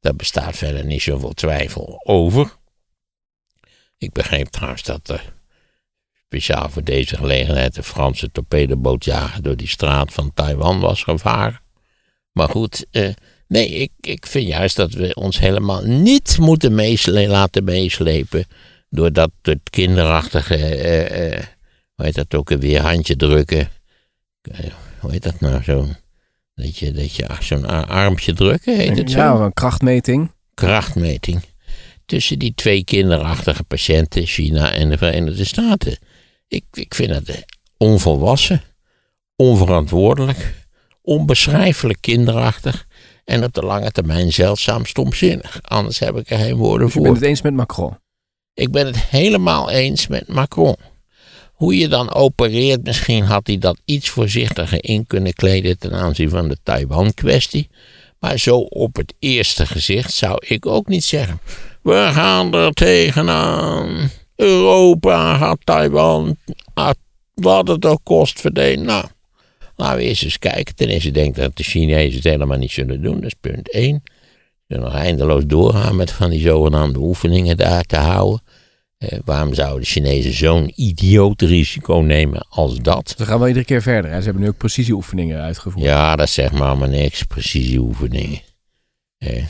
Daar 0.00 0.16
bestaat 0.16 0.56
verder 0.56 0.84
niet 0.84 1.02
zoveel 1.02 1.32
twijfel 1.32 2.00
over. 2.04 2.56
Ik 3.98 4.12
begreep 4.12 4.46
trouwens 4.48 4.82
dat 4.82 5.08
er 5.08 5.37
speciaal 6.28 6.68
voor 6.68 6.84
deze 6.84 7.16
gelegenheid 7.16 7.74
de 7.74 7.82
Franse 7.82 8.30
torpedobootjager 8.32 9.42
door 9.42 9.56
die 9.56 9.68
straat 9.68 10.12
van 10.12 10.30
Taiwan 10.34 10.80
was 10.80 11.02
gevaren. 11.02 11.60
Maar 12.32 12.48
goed, 12.48 12.86
eh, 12.90 13.08
nee, 13.46 13.68
ik, 13.68 13.90
ik 14.00 14.26
vind 14.26 14.46
juist 14.46 14.76
dat 14.76 14.92
we 14.92 15.14
ons 15.14 15.38
helemaal 15.38 15.82
niet 15.82 16.38
moeten 16.38 16.74
meesle 16.74 17.28
laten 17.28 17.64
meeslepen 17.64 18.46
door 18.90 19.12
dat 19.12 19.30
het 19.42 19.70
kinderachtige, 19.70 20.56
eh, 20.56 21.32
eh, 21.32 21.44
hoe 21.94 22.04
heet 22.04 22.14
dat 22.14 22.34
ook 22.34 22.48
weer, 22.48 22.80
handje 22.80 23.16
drukken. 23.16 23.68
Eh, 24.42 24.58
hoe 24.98 25.10
heet 25.10 25.22
dat 25.22 25.40
nou 25.40 25.62
zo? 25.62 25.88
Dat 26.54 26.76
je, 26.76 26.92
dat 26.92 27.14
je 27.14 27.26
zo'n 27.40 27.88
armpje 27.88 28.32
drukken, 28.32 28.76
heet 28.76 28.96
het 28.96 29.10
zo? 29.10 29.18
Ja, 29.18 29.32
een 29.32 29.52
krachtmeting. 29.52 30.30
krachtmeting 30.54 31.42
tussen 32.06 32.38
die 32.38 32.52
twee 32.54 32.84
kinderachtige 32.84 33.64
patiënten, 33.64 34.26
China 34.26 34.72
en 34.72 34.88
de 34.88 34.98
Verenigde 34.98 35.44
Staten. 35.44 35.98
Ik, 36.48 36.64
ik 36.72 36.94
vind 36.94 37.10
het 37.10 37.44
onvolwassen, 37.76 38.62
onverantwoordelijk, 39.36 40.54
onbeschrijfelijk 41.02 41.98
kinderachtig 42.00 42.86
en 43.24 43.44
op 43.44 43.52
de 43.54 43.62
lange 43.62 43.90
termijn 43.90 44.32
zeldzaam 44.32 44.84
stomzinnig. 44.86 45.58
Anders 45.62 45.98
heb 45.98 46.16
ik 46.16 46.30
er 46.30 46.38
geen 46.38 46.56
woorden 46.56 46.86
Dus 46.86 46.94
je 46.94 47.00
voor. 47.00 47.08
bent 47.08 47.20
het 47.20 47.28
eens 47.28 47.42
met 47.42 47.54
Macron. 47.54 47.98
Ik 48.54 48.70
ben 48.70 48.86
het 48.86 48.98
helemaal 48.98 49.70
eens 49.70 50.06
met 50.06 50.28
Macron. 50.28 50.76
Hoe 51.52 51.76
je 51.76 51.88
dan 51.88 52.14
opereert, 52.14 52.82
misschien 52.84 53.24
had 53.24 53.46
hij 53.46 53.58
dat 53.58 53.80
iets 53.84 54.08
voorzichtiger 54.08 54.84
in 54.84 55.06
kunnen 55.06 55.32
kleden 55.32 55.78
ten 55.78 55.92
aanzien 55.92 56.30
van 56.30 56.48
de 56.48 56.56
Taiwan-kwestie. 56.62 57.68
Maar 58.18 58.38
zo 58.38 58.56
op 58.58 58.96
het 58.96 59.14
eerste 59.18 59.66
gezicht 59.66 60.12
zou 60.12 60.38
ik 60.46 60.66
ook 60.66 60.88
niet 60.88 61.04
zeggen. 61.04 61.40
We 61.82 62.08
gaan 62.12 62.54
er 62.54 62.72
tegenaan. 62.72 64.10
Europa 64.38 65.36
gaat 65.36 65.58
Taiwan, 65.64 66.36
wat 67.34 67.68
het 67.68 67.86
ook 67.86 68.00
kost, 68.02 68.40
verdelen. 68.40 68.86
Nou, 68.86 69.04
laten 69.76 69.96
we 69.96 70.02
eerst 70.02 70.24
eens 70.24 70.38
kijken. 70.38 70.74
Ten 70.74 70.88
eerste 70.88 71.10
denk 71.10 71.36
ik 71.36 71.42
dat 71.42 71.56
de 71.56 71.62
Chinezen 71.62 72.14
het 72.14 72.24
helemaal 72.24 72.58
niet 72.58 72.70
zullen 72.70 73.02
doen. 73.02 73.14
Dat 73.14 73.24
is 73.24 73.34
punt 73.40 73.70
één. 73.70 74.02
Ze 74.04 74.64
zullen 74.68 74.84
nog 74.84 74.94
eindeloos 74.94 75.46
doorgaan 75.46 75.96
met 75.96 76.12
van 76.12 76.30
die 76.30 76.40
zogenaamde 76.40 76.98
oefeningen 76.98 77.56
daar 77.56 77.82
te 77.82 77.96
houden. 77.96 78.42
Eh, 78.98 79.18
waarom 79.24 79.54
zouden 79.54 79.80
de 79.80 79.86
Chinezen 79.86 80.32
zo'n 80.32 80.72
idioot 80.74 81.42
risico 81.42 81.94
nemen 81.94 82.46
als 82.48 82.78
dat? 82.78 83.14
Ze 83.16 83.26
gaan 83.26 83.38
wel 83.38 83.48
iedere 83.48 83.64
keer 83.64 83.82
verder. 83.82 84.10
Hè? 84.10 84.18
Ze 84.18 84.24
hebben 84.24 84.42
nu 84.42 84.48
ook 84.48 84.56
precisieoefeningen 84.56 85.40
uitgevoerd. 85.40 85.84
Ja, 85.84 86.16
dat 86.16 86.28
zegt 86.28 86.52
maar 86.52 86.68
allemaal 86.68 86.88
niks. 86.88 87.22
Precisieoefeningen. 87.22 88.40
Eh, 89.18 89.44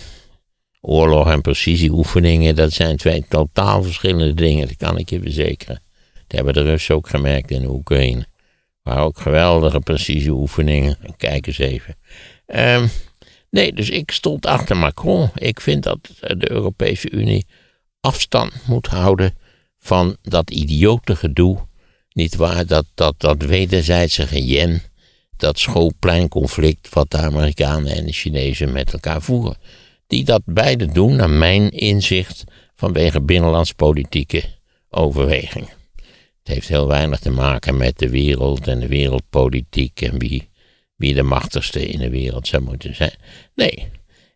oorlog 0.80 1.30
en 1.30 1.40
precisieoefeningen, 1.40 2.54
dat 2.54 2.72
zijn 2.72 2.96
twee 2.96 3.24
totaal 3.28 3.82
verschillende 3.82 4.34
dingen. 4.34 4.66
Dat 4.66 4.76
kan 4.76 4.98
ik 4.98 5.10
je 5.10 5.20
verzekeren. 5.20 5.82
Dat 6.12 6.36
hebben 6.36 6.54
de 6.54 6.62
Russen 6.62 6.94
ook 6.94 7.08
gemerkt 7.08 7.50
in 7.50 7.60
de 7.60 7.70
Oekraïne. 7.70 8.26
Maar 8.82 8.98
ook 8.98 9.18
geweldige 9.18 9.80
precisieoefeningen. 9.80 10.98
Kijk 11.16 11.46
eens 11.46 11.58
even. 11.58 11.96
Ehm, 12.46 12.86
nee, 13.50 13.72
dus 13.72 13.90
ik 13.90 14.10
stond 14.10 14.46
achter 14.46 14.76
Macron. 14.76 15.30
Ik 15.34 15.60
vind 15.60 15.82
dat 15.82 15.98
de 16.20 16.50
Europese 16.50 17.10
Unie 17.10 17.46
afstand 18.00 18.52
moet 18.66 18.86
houden 18.86 19.34
van 19.78 20.16
dat 20.22 20.50
idiote 20.50 21.16
gedoe. 21.16 21.66
Niet 22.12 22.36
waar, 22.36 22.66
dat, 22.66 22.84
dat, 22.94 23.14
dat 23.16 23.42
wederzijdse 23.42 24.26
gejen 24.26 24.82
dat 25.36 25.58
schoolpleinconflict 25.58 26.88
wat 26.88 27.10
de 27.10 27.18
Amerikanen 27.18 27.96
en 27.96 28.06
de 28.06 28.12
Chinezen 28.12 28.72
met 28.72 28.92
elkaar 28.92 29.22
voeren. 29.22 29.56
Die 30.08 30.24
dat 30.24 30.42
beide 30.44 30.86
doen, 30.86 31.16
naar 31.16 31.30
mijn 31.30 31.70
inzicht, 31.70 32.44
vanwege 32.74 33.22
binnenlandspolitieke 33.22 34.42
overwegingen. 34.90 35.76
Het 36.38 36.56
heeft 36.56 36.68
heel 36.68 36.86
weinig 36.86 37.18
te 37.18 37.30
maken 37.30 37.76
met 37.76 37.98
de 37.98 38.08
wereld 38.08 38.68
en 38.68 38.80
de 38.80 38.86
wereldpolitiek 38.86 40.00
en 40.00 40.18
wie, 40.18 40.48
wie 40.96 41.14
de 41.14 41.22
machtigste 41.22 41.86
in 41.86 41.98
de 41.98 42.10
wereld 42.10 42.46
zou 42.46 42.62
moeten 42.62 42.94
zijn. 42.94 43.14
Nee. 43.54 43.88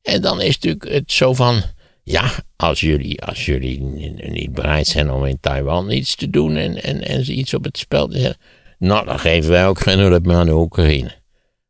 En 0.02 0.20
dan 0.20 0.40
is 0.40 0.54
natuurlijk 0.58 0.88
het 0.88 1.12
zo 1.12 1.34
van, 1.34 1.62
ja, 2.02 2.30
als 2.56 2.80
jullie, 2.80 3.22
als 3.22 3.44
jullie 3.44 3.80
niet 3.80 4.52
bereid 4.52 4.86
zijn 4.86 5.10
om 5.10 5.24
in 5.24 5.40
Taiwan 5.40 5.90
iets 5.90 6.14
te 6.14 6.30
doen 6.30 6.56
en, 6.56 6.82
en, 6.82 7.02
en 7.02 7.38
iets 7.38 7.54
op 7.54 7.64
het 7.64 7.78
spel 7.78 8.08
te 8.08 8.18
zetten, 8.18 8.40
nou, 8.78 9.06
dan 9.06 9.18
geven 9.18 9.50
wij 9.50 9.66
ook 9.66 9.80
geen 9.80 9.98
hulp 9.98 10.26
meer 10.26 10.36
aan 10.36 10.46
de 10.46 10.54
Oekraïne. 10.54 11.20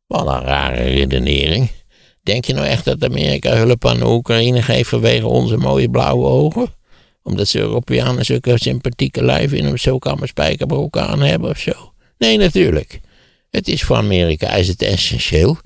Wat 0.07 0.27
een 0.27 0.41
rare 0.41 0.83
redenering. 0.83 1.69
Denk 2.23 2.45
je 2.45 2.53
nou 2.53 2.67
echt 2.67 2.85
dat 2.85 3.03
Amerika 3.03 3.55
hulp 3.55 3.85
aan 3.85 3.99
de 3.99 4.07
Oekraïne 4.07 4.61
geeft 4.61 4.89
vanwege 4.89 5.27
onze 5.27 5.57
mooie 5.57 5.89
blauwe 5.89 6.25
ogen? 6.25 6.67
Omdat 7.23 7.47
ze 7.47 7.59
Europeanen 7.59 8.25
zulke 8.25 8.57
sympathieke 8.57 9.23
lijven 9.23 9.57
in 9.57 9.65
een 9.65 9.79
zulke 9.79 10.17
spijkerbroek 10.23 10.97
aan 10.97 11.21
hebben 11.21 11.49
of 11.49 11.57
zo? 11.57 11.93
Nee, 12.17 12.37
natuurlijk. 12.37 12.99
Het 13.49 13.67
is 13.67 13.83
voor 13.83 13.95
Amerika 13.95 14.53
is 14.53 14.67
het 14.67 14.81
essentieel. 14.81 15.57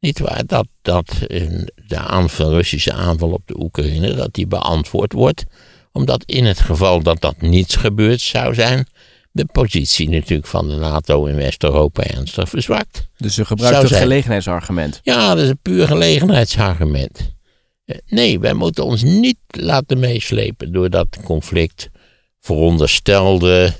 Niet 0.00 0.18
waar 0.18 0.46
dat, 0.46 0.66
dat 0.82 1.10
eh, 1.26 1.48
de 1.86 1.98
aanval, 1.98 2.50
Russische 2.50 2.92
aanval 2.92 3.30
op 3.30 3.42
de 3.46 3.60
Oekraïne 3.60 4.14
dat 4.14 4.34
die 4.34 4.46
beantwoord 4.46 5.12
wordt. 5.12 5.44
Omdat 5.92 6.22
in 6.26 6.44
het 6.44 6.60
geval 6.60 7.02
dat 7.02 7.20
dat 7.20 7.40
niet 7.40 7.76
gebeurd 7.76 8.20
zou 8.20 8.54
zijn, 8.54 8.86
de 9.34 9.46
positie 9.52 10.08
natuurlijk 10.08 10.48
van 10.48 10.68
de 10.68 10.76
NATO 10.76 11.24
in 11.26 11.36
West-Europa 11.36 12.02
ernstig 12.02 12.48
verzwakt. 12.48 13.08
Dus 13.16 13.34
ze 13.34 13.44
het 13.48 13.88
zijn. 13.88 14.02
gelegenheidsargument. 14.02 15.00
Ja, 15.02 15.34
dat 15.34 15.44
is 15.44 15.48
een 15.50 15.58
puur 15.62 15.86
gelegenheidsargument. 15.86 17.34
Eh, 17.84 17.96
Nee, 18.06 18.40
wij 18.40 18.52
moeten 18.52 18.84
ons 18.84 19.02
niet 19.02 19.38
laten 19.46 19.98
meeslepen 19.98 20.72
door 20.72 20.90
dat 20.90 21.06
conflict. 21.24 21.90
Veronderstelde, 22.40 23.72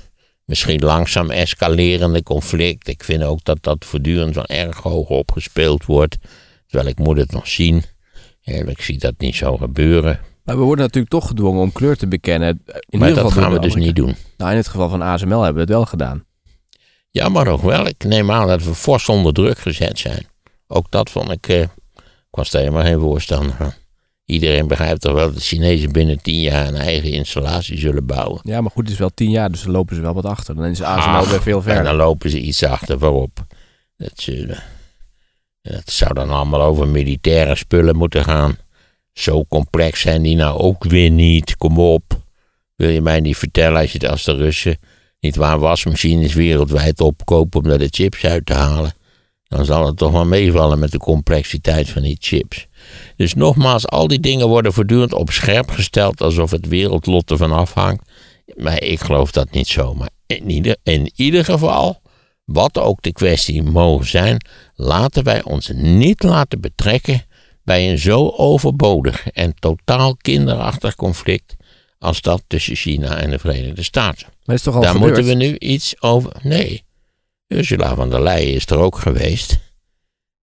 misschien 0.45 0.79
langzaam 0.79 1.29
escalerende 1.31 2.23
conflict. 2.23 2.87
Ik 2.87 3.03
vind 3.03 3.23
ook 3.23 3.43
dat 3.43 3.57
dat 3.61 3.85
voortdurend 3.85 4.35
wel 4.35 4.45
erg 4.47 4.77
hoog 4.77 5.09
opgespeeld 5.09 5.85
wordt. 5.85 6.17
Terwijl 6.67 6.89
ik 6.89 6.99
moet 6.99 7.17
het 7.17 7.31
nog 7.31 7.47
zien. 7.47 7.83
Ik 8.43 8.81
zie 8.81 8.97
dat 8.97 9.13
niet 9.17 9.35
zo 9.35 9.57
gebeuren. 9.57 10.19
Maar 10.45 10.57
we 10.57 10.63
worden 10.63 10.85
natuurlijk 10.85 11.13
toch 11.13 11.27
gedwongen 11.27 11.61
om 11.61 11.71
kleur 11.71 11.97
te 11.97 12.07
bekennen. 12.07 12.49
In 12.89 12.99
maar 12.99 13.09
ieder 13.09 13.23
dat 13.23 13.31
geval 13.31 13.43
gaan 13.43 13.53
we 13.53 13.59
dus 13.59 13.75
niet 13.75 13.95
doen. 13.95 14.15
Nou, 14.37 14.51
in 14.51 14.57
het 14.57 14.67
geval 14.67 14.89
van 14.89 15.01
ASML 15.01 15.37
hebben 15.41 15.53
we 15.53 15.59
het 15.59 15.69
wel 15.69 15.85
gedaan. 15.85 16.25
Ja, 17.11 17.29
maar 17.29 17.45
nog 17.45 17.61
wel. 17.61 17.87
Ik 17.87 18.03
neem 18.03 18.31
aan 18.31 18.47
dat 18.47 18.63
we 18.63 18.75
fors 18.75 19.09
onder 19.09 19.33
druk 19.33 19.57
gezet 19.57 19.99
zijn. 19.99 20.25
Ook 20.67 20.91
dat 20.91 21.09
vond 21.09 21.31
ik. 21.31 21.47
eh, 21.47 21.61
ik 22.01 22.41
was 22.41 22.49
daar 22.51 22.61
helemaal 22.61 22.83
geen 22.83 22.99
voorstander 22.99 23.55
van. 23.55 23.71
Iedereen 24.25 24.67
begrijpt 24.67 25.01
toch 25.01 25.13
wel 25.13 25.25
dat 25.25 25.33
de 25.35 25.41
Chinezen 25.41 25.91
binnen 25.91 26.21
tien 26.21 26.39
jaar 26.41 26.67
een 26.67 26.75
eigen 26.75 27.11
installatie 27.11 27.77
zullen 27.77 28.05
bouwen. 28.05 28.39
Ja, 28.43 28.61
maar 28.61 28.71
goed, 28.71 28.83
het 28.83 28.91
is 28.93 28.99
wel 28.99 29.11
tien 29.13 29.29
jaar, 29.29 29.51
dus 29.51 29.61
dan 29.63 29.71
lopen 29.71 29.95
ze 29.95 30.01
wel 30.01 30.13
wat 30.13 30.25
achter. 30.25 30.55
Dan 30.55 30.65
is 30.65 30.81
ASML 30.81 31.11
Ach, 31.11 31.29
weer 31.29 31.41
veel 31.41 31.57
En 31.57 31.63
verder. 31.63 31.83
dan 31.83 31.95
lopen 31.95 32.29
ze 32.29 32.39
iets 32.39 32.63
achter. 32.63 32.99
Dat, 33.97 34.11
ze, 34.15 34.57
dat 35.61 35.91
zou 35.91 36.13
dan 36.13 36.29
allemaal 36.29 36.61
over 36.61 36.87
militaire 36.87 37.55
spullen 37.55 37.95
moeten 37.95 38.23
gaan. 38.23 38.57
Zo 39.15 39.45
complex 39.45 40.01
zijn 40.01 40.21
die 40.21 40.35
nou 40.35 40.59
ook 40.59 40.83
weer 40.83 41.09
niet. 41.09 41.57
Kom 41.57 41.79
op. 41.79 42.03
Wil 42.75 42.89
je 42.89 43.01
mij 43.01 43.19
niet 43.19 43.37
vertellen 43.37 43.81
als, 43.81 43.91
je, 43.91 44.09
als 44.09 44.23
de 44.23 44.35
Russen 44.35 44.77
niet 45.19 45.35
waar 45.35 45.59
wasmachines 45.59 46.33
wereldwijd 46.33 47.01
opkopen 47.01 47.63
om 47.63 47.69
daar 47.69 47.77
de 47.77 47.87
chips 47.91 48.25
uit 48.25 48.45
te 48.45 48.53
halen. 48.53 48.93
Dan 49.47 49.65
zal 49.65 49.85
het 49.85 49.97
toch 49.97 50.11
wel 50.11 50.25
meevallen 50.25 50.79
met 50.79 50.91
de 50.91 50.97
complexiteit 50.97 51.89
van 51.89 52.01
die 52.01 52.17
chips. 52.19 52.67
Dus 53.15 53.33
nogmaals, 53.33 53.87
al 53.87 54.07
die 54.07 54.19
dingen 54.19 54.47
worden 54.47 54.73
voortdurend 54.73 55.13
op 55.13 55.31
scherp 55.31 55.69
gesteld 55.69 56.21
alsof 56.21 56.51
het 56.51 56.67
wereldlot 56.67 57.31
ervan 57.31 57.51
afhangt. 57.51 58.09
Maar 58.55 58.83
ik 58.83 58.99
geloof 58.99 59.31
dat 59.31 59.51
niet 59.51 59.67
zo. 59.67 59.93
Maar 59.93 60.09
in 60.25 60.49
ieder, 60.49 60.77
in 60.83 61.11
ieder 61.15 61.45
geval, 61.45 62.01
wat 62.45 62.77
ook 62.77 63.01
de 63.01 63.11
kwestie 63.11 63.63
mogen 63.63 64.07
zijn, 64.07 64.45
laten 64.73 65.23
wij 65.23 65.43
ons 65.43 65.71
niet 65.73 66.23
laten 66.23 66.61
betrekken 66.61 67.21
bij 67.65 67.91
een 67.91 67.99
zo 67.99 68.29
overbodig 68.29 69.29
en 69.29 69.55
totaal 69.59 70.15
kinderachtig 70.15 70.95
conflict 70.95 71.55
als 71.99 72.21
dat 72.21 72.43
tussen 72.47 72.75
China 72.75 73.17
en 73.17 73.29
de 73.29 73.39
Verenigde 73.39 73.83
Staten. 73.83 74.27
Maar 74.45 74.55
is 74.55 74.61
toch 74.61 74.75
al 74.75 74.81
Daar 74.81 74.91
gebeurd? 74.91 75.15
moeten 75.15 75.37
we 75.37 75.43
nu 75.43 75.57
iets 75.57 76.01
over. 76.01 76.31
Nee. 76.41 76.83
Ursula 77.47 77.95
van 77.95 78.09
der 78.09 78.21
Leyen 78.21 78.53
is 78.53 78.65
er 78.65 78.77
ook 78.77 78.97
geweest. 78.97 79.57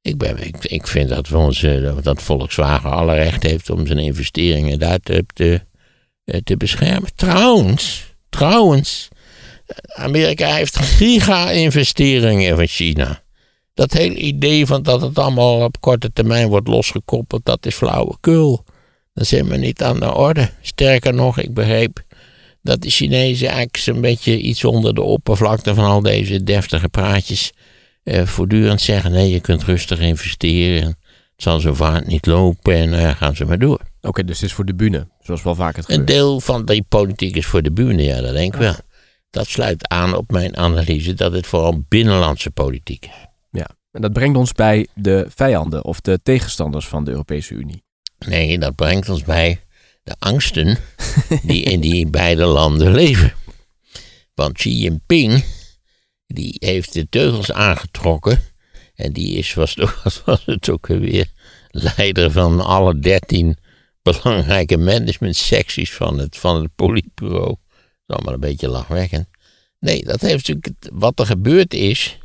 Ik, 0.01 0.19
ben, 0.19 0.47
ik, 0.47 0.65
ik 0.65 0.87
vind 0.87 1.09
dat, 1.09 1.29
we 1.29 1.95
dat 2.03 2.23
Volkswagen 2.23 2.91
alle 2.91 3.15
recht 3.15 3.43
heeft 3.43 3.71
om 3.71 3.87
zijn 3.87 3.99
investeringen 3.99 4.79
daar 4.79 4.99
te, 4.99 5.25
te, 5.35 5.61
eh, 6.25 6.41
te 6.45 6.57
beschermen. 6.57 7.11
Trouwens, 7.15 8.15
trouwens, 8.29 9.09
Amerika 9.95 10.55
heeft 10.55 10.79
giga-investeringen 10.79 12.57
van 12.57 12.67
China. 12.67 13.23
Dat 13.83 13.93
hele 13.93 14.15
idee 14.17 14.67
van 14.67 14.83
dat 14.83 15.01
het 15.01 15.19
allemaal 15.19 15.65
op 15.65 15.81
korte 15.81 16.13
termijn 16.13 16.49
wordt 16.49 16.69
losgekoppeld, 16.69 17.45
dat 17.45 17.67
is 17.67 17.75
flauwekul. 17.75 18.65
Dat 19.15 19.25
is 19.25 19.31
helemaal 19.31 19.59
niet 19.59 19.83
aan 19.83 20.01
de 20.01 20.15
orde. 20.15 20.51
Sterker 20.61 21.15
nog, 21.15 21.39
ik 21.39 21.55
begreep 21.55 22.03
dat 22.63 22.81
de 22.83 22.91
Chinezen 22.91 23.47
eigenlijk 23.47 23.77
zo'n 23.77 24.01
beetje 24.01 24.39
iets 24.39 24.65
onder 24.65 24.95
de 24.95 25.03
oppervlakte 25.03 25.75
van 25.75 25.85
al 25.85 26.01
deze 26.01 26.43
deftige 26.43 26.89
praatjes 26.89 27.53
eh, 28.05 28.27
voortdurend 28.27 28.81
zeggen: 28.81 29.13
nee, 29.13 29.31
je 29.31 29.41
kunt 29.41 29.63
rustig 29.65 30.01
investeren. 30.01 30.87
Het 30.87 31.43
zal 31.43 31.61
zo 31.61 31.75
vaart 31.75 32.07
niet 32.07 32.27
lopen 32.27 32.75
en 32.75 32.95
eh, 32.95 33.17
gaan 33.17 33.37
ze 33.37 33.45
maar 33.45 33.59
door. 33.59 33.81
Oké, 34.01 34.25
dus 34.25 34.41
het 34.41 34.49
is 34.49 34.55
voor 34.55 34.65
de 34.65 34.75
bühne, 34.75 35.09
zoals 35.21 35.43
wel 35.43 35.55
vaak 35.55 35.77
het 35.77 35.89
Een 35.89 35.91
gebeurt. 35.95 36.09
deel 36.09 36.41
van 36.41 36.65
die 36.65 36.85
politiek 36.89 37.37
is 37.37 37.47
voor 37.47 37.63
de 37.63 37.73
bühne, 37.73 38.03
ja, 38.03 38.21
dat 38.21 38.35
denk 38.35 38.55
ik 38.55 38.61
wel. 38.61 38.75
Dat 39.31 39.47
sluit 39.47 39.89
aan 39.89 40.17
op 40.17 40.31
mijn 40.31 40.57
analyse 40.57 41.15
dat 41.15 41.33
het 41.33 41.47
vooral 41.47 41.85
binnenlandse 41.89 42.51
politiek 42.51 43.05
is. 43.05 43.31
En 43.93 44.01
dat 44.01 44.13
brengt 44.13 44.37
ons 44.37 44.53
bij 44.53 44.87
de 44.95 45.27
vijanden 45.29 45.85
of 45.85 46.01
de 46.01 46.21
tegenstanders 46.23 46.89
van 46.89 47.05
de 47.05 47.11
Europese 47.11 47.55
Unie. 47.55 47.85
Nee, 48.19 48.59
dat 48.59 48.75
brengt 48.75 49.09
ons 49.09 49.23
bij 49.23 49.61
de 50.03 50.15
angsten 50.19 50.79
die 51.43 51.63
in 51.63 51.81
die 51.81 52.07
beide 52.07 52.45
landen 52.45 52.93
leven. 52.93 53.33
Want 54.35 54.53
Xi 54.53 54.71
Jinping, 54.71 55.45
die 56.27 56.57
heeft 56.59 56.93
de 56.93 57.09
teugels 57.09 57.53
aangetrokken. 57.53 58.41
En 58.95 59.13
die 59.13 59.37
is, 59.37 59.55
was, 59.55 59.75
was, 60.03 60.23
was 60.25 60.43
het 60.45 60.71
ook 60.71 60.87
weer, 60.87 61.27
leider 61.71 62.31
van 62.31 62.61
alle 62.61 62.99
dertien 62.99 63.57
belangrijke 64.03 64.77
managementsecties 64.77 65.93
van 65.93 66.19
het, 66.19 66.37
van 66.37 66.63
het 66.63 66.75
politbureau. 66.75 67.49
Dat 67.49 67.57
is 68.07 68.15
allemaal 68.15 68.35
een 68.35 68.41
beetje 68.41 68.69
lachwekkend. 68.69 69.27
Nee, 69.79 70.05
dat 70.05 70.21
heeft 70.21 70.49
natuurlijk, 70.49 70.91
wat 70.93 71.19
er 71.19 71.27
gebeurd 71.27 71.75
is, 71.75 72.19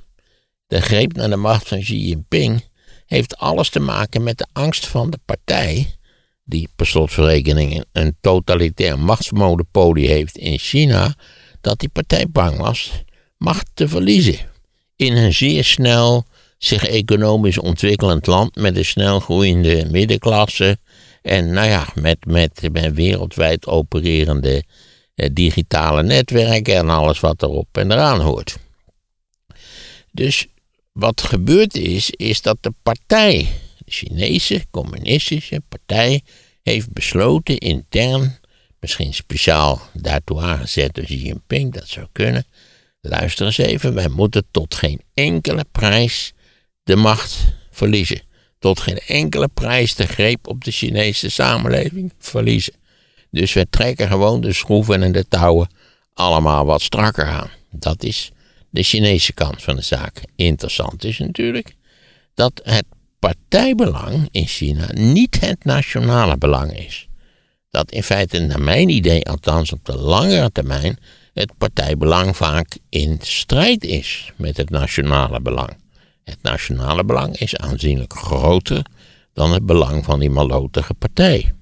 de 0.67 0.81
greep 0.81 1.13
naar 1.13 1.29
de 1.29 1.35
macht 1.35 1.67
van 1.67 1.79
Xi 1.79 2.07
Jinping, 2.07 2.63
heeft 3.05 3.37
alles 3.37 3.69
te 3.69 3.79
maken 3.79 4.23
met 4.23 4.37
de 4.37 4.47
angst 4.53 4.87
van 4.87 5.09
de 5.09 5.19
partij, 5.25 5.95
die 6.43 6.69
per 6.75 6.87
slotverrekening 6.87 7.83
een 7.91 8.15
totalitair 8.21 8.99
machtsmonopolie 8.99 10.07
heeft 10.07 10.37
in 10.37 10.57
China, 10.57 11.15
dat 11.61 11.79
die 11.79 11.89
partij 11.89 12.29
bang 12.29 12.57
was 12.57 13.03
macht 13.37 13.69
te 13.73 13.87
verliezen. 13.87 14.37
In 14.95 15.15
een 15.15 15.33
zeer 15.33 15.63
snel 15.63 16.25
zich 16.57 16.87
economisch 16.87 17.57
ontwikkelend 17.57 18.27
land 18.27 18.55
met 18.55 18.77
een 18.77 18.85
snel 18.85 19.19
groeiende 19.19 19.87
middenklasse 19.91 20.77
en 21.21 21.51
nou 21.51 21.67
ja, 21.67 21.87
met, 21.95 22.25
met, 22.25 22.69
wereldwijd 22.93 23.67
opererende 23.67 24.63
eh, 25.15 25.29
digitale 25.33 26.03
netwerken 26.03 26.75
en 26.75 26.89
alles 26.89 27.19
wat 27.19 27.41
erop 27.41 27.67
en 27.77 27.91
eraan 27.91 28.19
hoort. 28.19 28.57
Dus 30.11 30.47
wat 30.97 31.21
gebeurd 31.21 31.75
is, 31.75 32.09
is 32.09 32.41
dat 32.41 32.57
de 32.61 32.73
partij, 32.83 33.47
de 33.77 33.91
Chinese 33.91 34.65
communistische 34.71 35.61
partij, 35.69 36.21
heeft 36.63 36.93
besloten 36.93 37.57
intern, 37.57 38.39
misschien 38.79 39.13
speciaal 39.13 39.81
daartoe 39.93 40.41
aangezet 40.41 40.93
door 40.93 41.03
Xi 41.03 41.23
Jinping, 41.23 41.73
dat 41.73 41.87
zou 41.87 42.07
kunnen. 42.11 42.45
Luister 43.01 43.45
eens 43.45 43.57
even, 43.57 43.93
wij 43.93 44.07
moeten 44.07 44.45
tot 44.51 44.75
geen 44.75 45.01
enkele 45.13 45.65
prijs 45.71 46.33
de 46.83 46.95
macht 46.95 47.45
verliezen. 47.71 48.21
Tot 48.59 48.79
geen 48.79 48.99
enkele 49.07 49.47
prijs 49.47 49.95
de 49.95 50.07
greep 50.07 50.47
op 50.47 50.63
de 50.63 50.71
Chinese 50.71 51.29
samenleving 51.29 52.13
verliezen. 52.19 52.73
Dus 53.31 53.53
we 53.53 53.67
trekken 53.69 54.07
gewoon 54.07 54.41
de 54.41 54.53
schroeven 54.53 55.03
en 55.03 55.11
de 55.11 55.27
touwen 55.27 55.69
allemaal 56.13 56.65
wat 56.65 56.81
strakker 56.81 57.25
aan. 57.25 57.49
Dat 57.71 58.03
is 58.03 58.31
de 58.69 58.83
Chinese 58.83 59.33
kant 59.33 59.63
van 59.63 59.75
de 59.75 59.81
zaak. 59.81 60.21
Interessant 60.35 61.03
is 61.03 61.17
natuurlijk 61.19 61.75
dat 62.33 62.61
het 62.63 62.85
partijbelang 63.19 64.27
in 64.31 64.47
China 64.47 64.87
niet 64.93 65.39
het 65.39 65.63
nationale 65.63 66.37
belang 66.37 66.77
is. 66.77 67.07
Dat 67.69 67.91
in 67.91 68.03
feite, 68.03 68.39
naar 68.39 68.61
mijn 68.61 68.89
idee, 68.89 69.25
althans 69.25 69.71
op 69.71 69.85
de 69.85 69.97
langere 69.97 70.51
termijn, 70.51 70.97
het 71.33 71.57
partijbelang 71.57 72.35
vaak 72.35 72.77
in 72.89 73.17
strijd 73.21 73.83
is 73.83 74.31
met 74.35 74.57
het 74.57 74.69
nationale 74.69 75.41
belang. 75.41 75.77
Het 76.23 76.41
nationale 76.41 77.03
belang 77.03 77.37
is 77.37 77.55
aanzienlijk 77.55 78.13
groter 78.13 78.85
dan 79.33 79.51
het 79.51 79.65
belang 79.65 80.05
van 80.05 80.19
die 80.19 80.29
malotige 80.29 80.93
partij. 80.93 81.53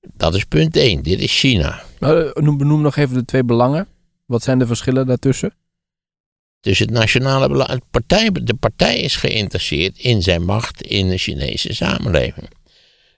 Dat 0.00 0.34
is 0.34 0.44
punt 0.44 0.76
1. 0.76 1.02
Dit 1.02 1.20
is 1.20 1.38
China. 1.38 1.82
Nou, 1.98 2.42
noem, 2.42 2.80
nog 2.80 2.96
even 2.96 3.14
de 3.14 3.24
twee 3.24 3.44
belangen. 3.44 3.86
Wat 4.26 4.42
zijn 4.42 4.58
de 4.58 4.66
verschillen 4.66 5.06
daartussen? 5.06 5.54
Dus 6.62 6.78
het 6.78 6.90
nationale 6.90 7.48
belang. 7.48 7.82
Partij, 7.90 8.30
de 8.32 8.54
partij 8.54 8.98
is 8.98 9.16
geïnteresseerd 9.16 9.98
in 9.98 10.22
zijn 10.22 10.44
macht 10.44 10.82
in 10.82 11.08
de 11.08 11.18
Chinese 11.18 11.74
samenleving. 11.74 12.48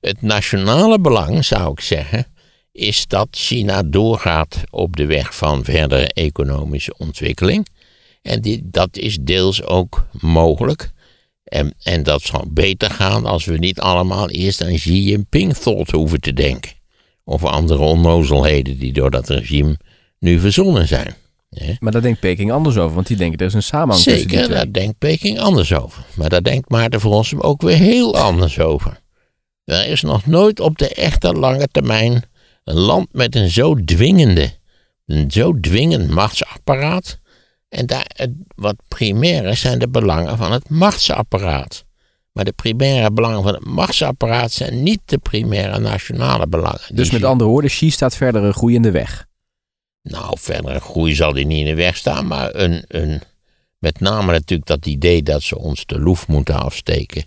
Het 0.00 0.22
nationale 0.22 1.00
belang, 1.00 1.44
zou 1.44 1.72
ik 1.72 1.80
zeggen, 1.80 2.26
is 2.72 3.06
dat 3.06 3.28
China 3.30 3.82
doorgaat 3.82 4.62
op 4.70 4.96
de 4.96 5.06
weg 5.06 5.36
van 5.36 5.64
verdere 5.64 6.08
economische 6.08 6.94
ontwikkeling. 6.98 7.66
En 8.22 8.40
die, 8.40 8.60
dat 8.64 8.96
is 8.96 9.18
deels 9.20 9.62
ook 9.62 10.06
mogelijk. 10.20 10.90
En, 11.44 11.74
en 11.82 12.02
dat 12.02 12.22
zal 12.22 12.44
beter 12.50 12.90
gaan 12.90 13.26
als 13.26 13.44
we 13.44 13.58
niet 13.58 13.80
allemaal 13.80 14.30
eerst 14.30 14.62
aan 14.62 14.74
Xi 14.74 15.02
Jinping 15.02 15.54
thought 15.56 15.90
hoeven 15.90 16.20
te 16.20 16.32
denken. 16.32 16.72
Of 17.24 17.44
andere 17.44 17.82
onnozelheden 17.82 18.78
die 18.78 18.92
door 18.92 19.10
dat 19.10 19.28
regime 19.28 19.78
nu 20.18 20.38
verzonnen 20.38 20.88
zijn. 20.88 21.14
Maar 21.80 21.92
daar 21.92 22.02
denkt 22.02 22.20
Peking 22.20 22.52
anders 22.52 22.76
over, 22.76 22.94
want 22.94 23.06
die 23.06 23.16
denken 23.16 23.38
er 23.38 23.46
is 23.46 23.54
een 23.54 23.62
samenhang 23.62 24.02
Zeker, 24.02 24.20
tussen 24.20 24.38
die 24.38 24.46
twee. 24.46 24.56
daar 24.56 24.72
denkt 24.72 24.98
Peking 24.98 25.38
anders 25.38 25.74
over. 25.74 26.04
Maar 26.14 26.28
daar 26.28 26.42
denkt 26.42 26.70
Maarten 26.70 27.00
van 27.00 27.10
Rossum 27.10 27.40
ook 27.40 27.62
weer 27.62 27.76
heel 27.76 28.16
anders 28.16 28.58
over. 28.60 29.02
Er 29.64 29.86
is 29.86 30.02
nog 30.02 30.26
nooit 30.26 30.60
op 30.60 30.78
de 30.78 30.88
echte 30.88 31.32
lange 31.32 31.68
termijn 31.70 32.24
een 32.64 32.78
land 32.78 33.08
met 33.12 33.36
een 33.36 33.48
zo 33.48 33.74
dwingende, 33.74 34.50
een 35.06 35.30
zo 35.30 35.60
dwingend 35.60 36.10
machtsapparaat. 36.10 37.18
En 37.68 37.86
daar, 37.86 38.06
wat 38.56 38.76
primair 38.88 39.44
is, 39.44 39.60
zijn 39.60 39.78
de 39.78 39.88
belangen 39.88 40.36
van 40.36 40.52
het 40.52 40.68
machtsapparaat. 40.68 41.84
Maar 42.32 42.44
de 42.44 42.52
primaire 42.52 43.12
belangen 43.12 43.42
van 43.42 43.54
het 43.54 43.64
machtsapparaat 43.64 44.52
zijn 44.52 44.82
niet 44.82 45.00
de 45.04 45.18
primaire 45.18 45.78
nationale 45.78 46.46
belangen. 46.46 46.80
Dus 46.94 47.10
met 47.10 47.24
andere 47.24 47.50
woorden, 47.50 47.70
Xi 47.70 47.90
staat 47.90 48.16
verdere 48.16 48.52
groei 48.52 48.74
in 48.74 48.82
de 48.82 48.90
weg. 48.90 49.26
Nou, 50.04 50.36
verdere 50.38 50.80
groei 50.80 51.14
zal 51.14 51.32
die 51.32 51.46
niet 51.46 51.58
in 51.58 51.64
de 51.64 51.74
weg 51.74 51.96
staan, 51.96 52.26
maar 52.26 52.54
een, 52.54 52.84
een, 52.88 53.20
met 53.78 54.00
name 54.00 54.32
natuurlijk 54.32 54.68
dat 54.68 54.86
idee 54.86 55.22
dat 55.22 55.42
ze 55.42 55.58
ons 55.58 55.86
de 55.86 56.00
loef 56.00 56.28
moeten 56.28 56.54
afsteken 56.54 57.24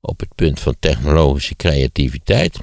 op 0.00 0.20
het 0.20 0.34
punt 0.34 0.60
van 0.60 0.76
technologische 0.78 1.56
creativiteit, 1.56 2.58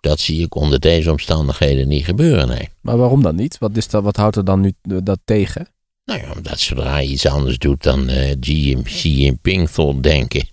dat 0.00 0.20
zie 0.20 0.44
ik 0.44 0.54
onder 0.54 0.80
deze 0.80 1.10
omstandigheden 1.10 1.88
niet 1.88 2.04
gebeuren, 2.04 2.48
nee. 2.48 2.68
Maar 2.80 2.96
waarom 2.96 3.22
dan 3.22 3.34
niet? 3.34 3.58
Wat, 3.58 3.76
is 3.76 3.88
dat, 3.88 4.02
wat 4.02 4.16
houdt 4.16 4.36
er 4.36 4.44
dan 4.44 4.60
nu 4.60 4.72
eh, 4.82 4.96
dat 5.02 5.18
tegen? 5.24 5.68
Nou 6.04 6.20
ja, 6.20 6.32
omdat 6.36 6.60
zodra 6.60 6.98
je 6.98 7.08
iets 7.08 7.26
anders 7.26 7.58
doet 7.58 7.82
dan 7.82 8.08
eh 8.08 8.40
Xi, 8.82 9.20
Jinping 9.20 9.68
thought 9.68 10.02
denken, 10.02 10.48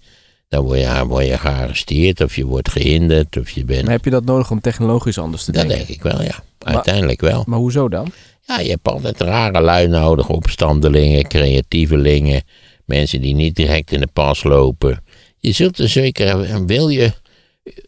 dan 0.48 0.64
word 0.64 0.80
je, 0.80 1.06
word 1.06 1.26
je 1.26 1.38
gearresteerd 1.38 2.22
of 2.22 2.36
je 2.36 2.46
wordt 2.46 2.70
gehinderd 2.70 3.38
of 3.38 3.50
je 3.50 3.66
bent... 3.66 3.84
Maar 3.84 3.92
heb 3.92 4.04
je 4.06 4.10
dat 4.10 4.26
nodig 4.26 4.52
om 4.52 4.62
technologisch 4.62 5.18
anders 5.18 5.44
te 5.44 5.52
dat 5.52 5.62
denken? 5.62 5.78
denk 5.78 5.90
ik 5.90 6.04
wel, 6.04 6.22
ja. 6.22 6.44
Uiteindelijk 6.60 7.22
wel. 7.22 7.44
Maar 7.48 7.60
hoezo 7.60 7.90
dan? 7.90 8.12
Ja, 8.48 8.60
je 8.60 8.70
hebt 8.70 8.88
altijd 8.88 9.22
rare 9.22 9.62
lui 9.62 9.88
nodig, 9.88 10.30
opstandelingen, 10.30 11.28
creatievelingen, 11.28 12.44
mensen 12.86 13.22
die 13.22 13.36
niet 13.36 13.56
direct 13.56 13.92
in 13.92 14.00
de 14.00 14.08
pas 14.14 14.44
lopen. 14.44 15.04
Je 15.38 15.52
zult 15.52 15.80
er 15.80 15.90
zeker, 15.90 16.44
en 16.44 16.66
wil 16.66 16.90
je, 16.90 17.12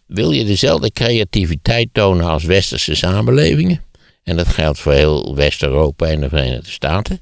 wil 0.07 0.31
je 0.31 0.45
dezelfde 0.45 0.91
creativiteit 0.91 1.89
tonen 1.91 2.25
als 2.25 2.43
westerse 2.43 2.95
samenlevingen, 2.95 3.81
en 4.23 4.37
dat 4.37 4.47
geldt 4.47 4.79
voor 4.79 4.93
heel 4.93 5.35
West-Europa 5.35 6.05
en 6.05 6.19
de 6.19 6.29
Verenigde 6.29 6.71
Staten, 6.71 7.21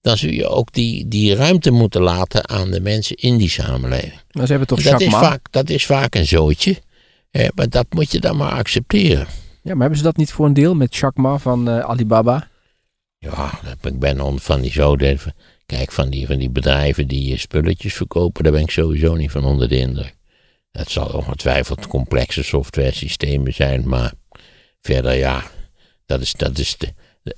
dan 0.00 0.16
zul 0.16 0.30
je 0.30 0.46
ook 0.46 0.72
die, 0.72 1.08
die 1.08 1.34
ruimte 1.34 1.70
moeten 1.70 2.02
laten 2.02 2.48
aan 2.48 2.70
de 2.70 2.80
mensen 2.80 3.16
in 3.16 3.36
die 3.36 3.50
samenleving. 3.50 4.20
Nou, 4.30 4.46
ze 4.46 4.50
hebben 4.52 4.68
toch 4.68 4.82
dat, 4.82 5.00
is 5.00 5.08
vaak, 5.08 5.46
dat 5.50 5.70
is 5.70 5.86
vaak 5.86 6.14
een 6.14 6.26
zootje, 6.26 6.76
maar 7.54 7.68
dat 7.68 7.86
moet 7.90 8.12
je 8.12 8.20
dan 8.20 8.36
maar 8.36 8.52
accepteren. 8.52 9.26
Ja, 9.62 9.72
maar 9.72 9.80
hebben 9.80 9.98
ze 9.98 10.04
dat 10.04 10.16
niet 10.16 10.32
voor 10.32 10.46
een 10.46 10.54
deel 10.54 10.74
met 10.74 10.96
Jack 10.96 11.16
Ma 11.16 11.38
van 11.38 11.68
eh, 11.68 11.78
Alibaba? 11.78 12.50
Ja, 13.30 13.58
ik 13.82 13.98
ben 13.98 14.20
on- 14.20 14.38
van 14.40 14.60
die 14.60 14.70
zo. 14.72 14.96
de- 14.96 15.18
Kijk, 15.66 15.92
van 15.92 16.10
die, 16.10 16.26
van 16.26 16.38
die 16.38 16.50
bedrijven 16.50 17.08
die 17.08 17.32
eh, 17.32 17.38
spulletjes 17.38 17.94
verkopen, 17.94 18.42
daar 18.44 18.52
ben 18.52 18.62
ik 18.62 18.70
sowieso 18.70 19.14
niet 19.14 19.30
van 19.30 19.44
onder 19.44 19.68
de 19.68 19.76
indruk. 19.78 20.16
Het 20.72 20.90
zal 20.90 21.06
ongetwijfeld 21.06 21.86
complexe 21.86 22.42
software 22.42 22.92
systemen 22.94 23.54
zijn, 23.54 23.88
maar 23.88 24.12
verder 24.80 25.14
ja, 25.14 25.42
dat 26.06 26.20
is, 26.20 26.32
dat 26.32 26.58
is 26.58 26.76
de, 26.78 26.92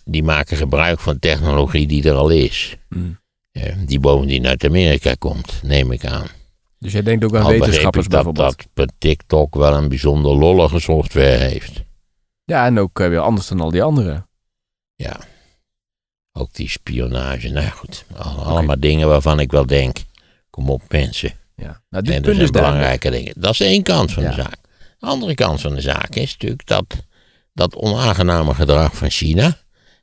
die 0.04 0.22
maken 0.22 0.56
gebruik 0.56 1.00
van 1.00 1.18
technologie 1.18 1.86
die 1.86 2.08
er 2.08 2.14
al 2.14 2.28
is. 2.28 2.76
Hmm. 2.88 3.20
Eh, 3.52 3.76
die 3.86 4.00
bovendien 4.00 4.46
uit 4.46 4.64
Amerika 4.64 5.14
komt, 5.18 5.60
neem 5.62 5.92
ik 5.92 6.04
aan. 6.06 6.26
Dus 6.78 6.92
jij 6.92 7.02
denkt 7.02 7.24
ook 7.24 7.34
aan 7.36 7.42
Al 7.42 7.50
wetenschappers 7.50 8.04
ik 8.04 8.10
dat, 8.10 8.24
bijvoorbeeld. 8.24 8.66
dat 8.74 8.92
TikTok 8.98 9.54
wel 9.54 9.74
een 9.74 9.88
bijzonder 9.88 10.34
lollige 10.36 10.78
software 10.78 11.36
heeft. 11.44 11.82
Ja, 12.44 12.66
en 12.66 12.78
ook 12.78 13.00
eh, 13.00 13.08
weer 13.08 13.18
anders 13.20 13.48
dan 13.48 13.60
al 13.60 13.70
die 13.70 13.82
anderen. 13.82 14.28
Ja. 14.94 15.20
Ook 16.36 16.54
die 16.54 16.68
spionage. 16.68 17.48
Nou 17.48 17.68
goed. 17.70 18.04
Al- 18.16 18.44
Allemaal 18.44 18.80
dingen 18.80 19.08
waarvan 19.08 19.40
ik 19.40 19.50
wel 19.50 19.66
denk. 19.66 19.96
Kom 20.50 20.70
op, 20.70 20.82
mensen. 20.88 21.32
Ja. 21.56 21.80
Nou, 21.90 22.04
dit 22.04 22.14
En 22.14 22.22
dat 22.22 22.30
punt 22.30 22.42
is 22.42 22.50
belangrijke 22.50 23.10
dingen. 23.10 23.32
Dat 23.36 23.52
is 23.52 23.60
één 23.60 23.82
kant 23.82 24.12
van 24.12 24.22
Ja. 24.22 24.28
de 24.28 24.34
zaak. 24.42 24.56
De 24.98 25.06
andere 25.06 25.34
kant 25.34 25.60
van 25.60 25.74
de 25.74 25.80
zaak 25.80 26.14
is 26.14 26.32
natuurlijk 26.32 26.66
dat 26.66 26.84
dat 27.52 27.74
onaangename 27.76 28.54
gedrag 28.54 28.96
van 28.96 29.10
China. 29.10 29.44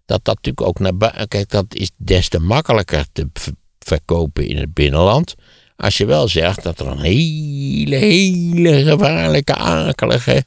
Dat 0.05 0.25
dat 0.25 0.35
natuurlijk 0.35 0.67
ook 0.67 0.79
naar 0.79 0.97
buiten. 0.97 1.27
Kijk, 1.27 1.49
dat 1.49 1.65
is 1.75 1.91
des 1.97 2.29
te 2.29 2.39
makkelijker 2.39 3.05
te 3.11 3.27
verkopen 3.79 4.47
in 4.47 4.57
het 4.57 4.73
binnenland. 4.73 5.35
Als 5.75 5.97
je 5.97 6.05
wel 6.05 6.27
zegt 6.27 6.63
dat 6.63 6.79
er 6.79 6.87
een 6.87 6.99
hele, 6.99 7.95
hele 7.95 8.83
gevaarlijke, 8.83 9.55
akelige 9.55 10.43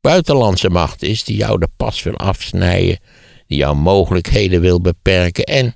buitenlandse 0.00 0.68
macht 0.70 1.02
is. 1.02 1.24
die 1.24 1.36
jou 1.36 1.58
de 1.58 1.68
pas 1.76 2.02
wil 2.02 2.16
afsnijden. 2.16 2.98
Die 3.48 3.58
jouw 3.58 3.74
mogelijkheden 3.74 4.60
wil 4.60 4.80
beperken. 4.80 5.44
En 5.44 5.74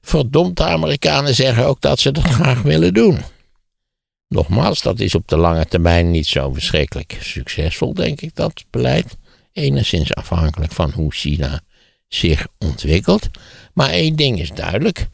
verdomd, 0.00 0.56
de 0.56 0.64
Amerikanen 0.64 1.34
zeggen 1.34 1.66
ook 1.66 1.80
dat 1.80 1.98
ze 2.00 2.12
dat 2.12 2.24
graag 2.38 2.62
willen 2.62 2.94
doen. 2.94 3.18
Nogmaals, 4.28 4.82
dat 4.82 5.00
is 5.00 5.14
op 5.14 5.28
de 5.28 5.36
lange 5.36 5.66
termijn 5.66 6.10
niet 6.10 6.26
zo 6.26 6.52
verschrikkelijk 6.52 7.18
succesvol, 7.20 7.94
denk 7.94 8.20
ik, 8.20 8.34
dat 8.34 8.64
beleid. 8.70 9.16
enigszins 9.52 10.14
afhankelijk 10.14 10.72
van 10.72 10.90
hoe 10.90 11.12
China 11.12 11.60
zich 12.08 12.46
ontwikkelt. 12.58 13.28
Maar 13.74 13.90
één 13.90 14.16
ding 14.16 14.40
is 14.40 14.50
duidelijk. 14.50 15.08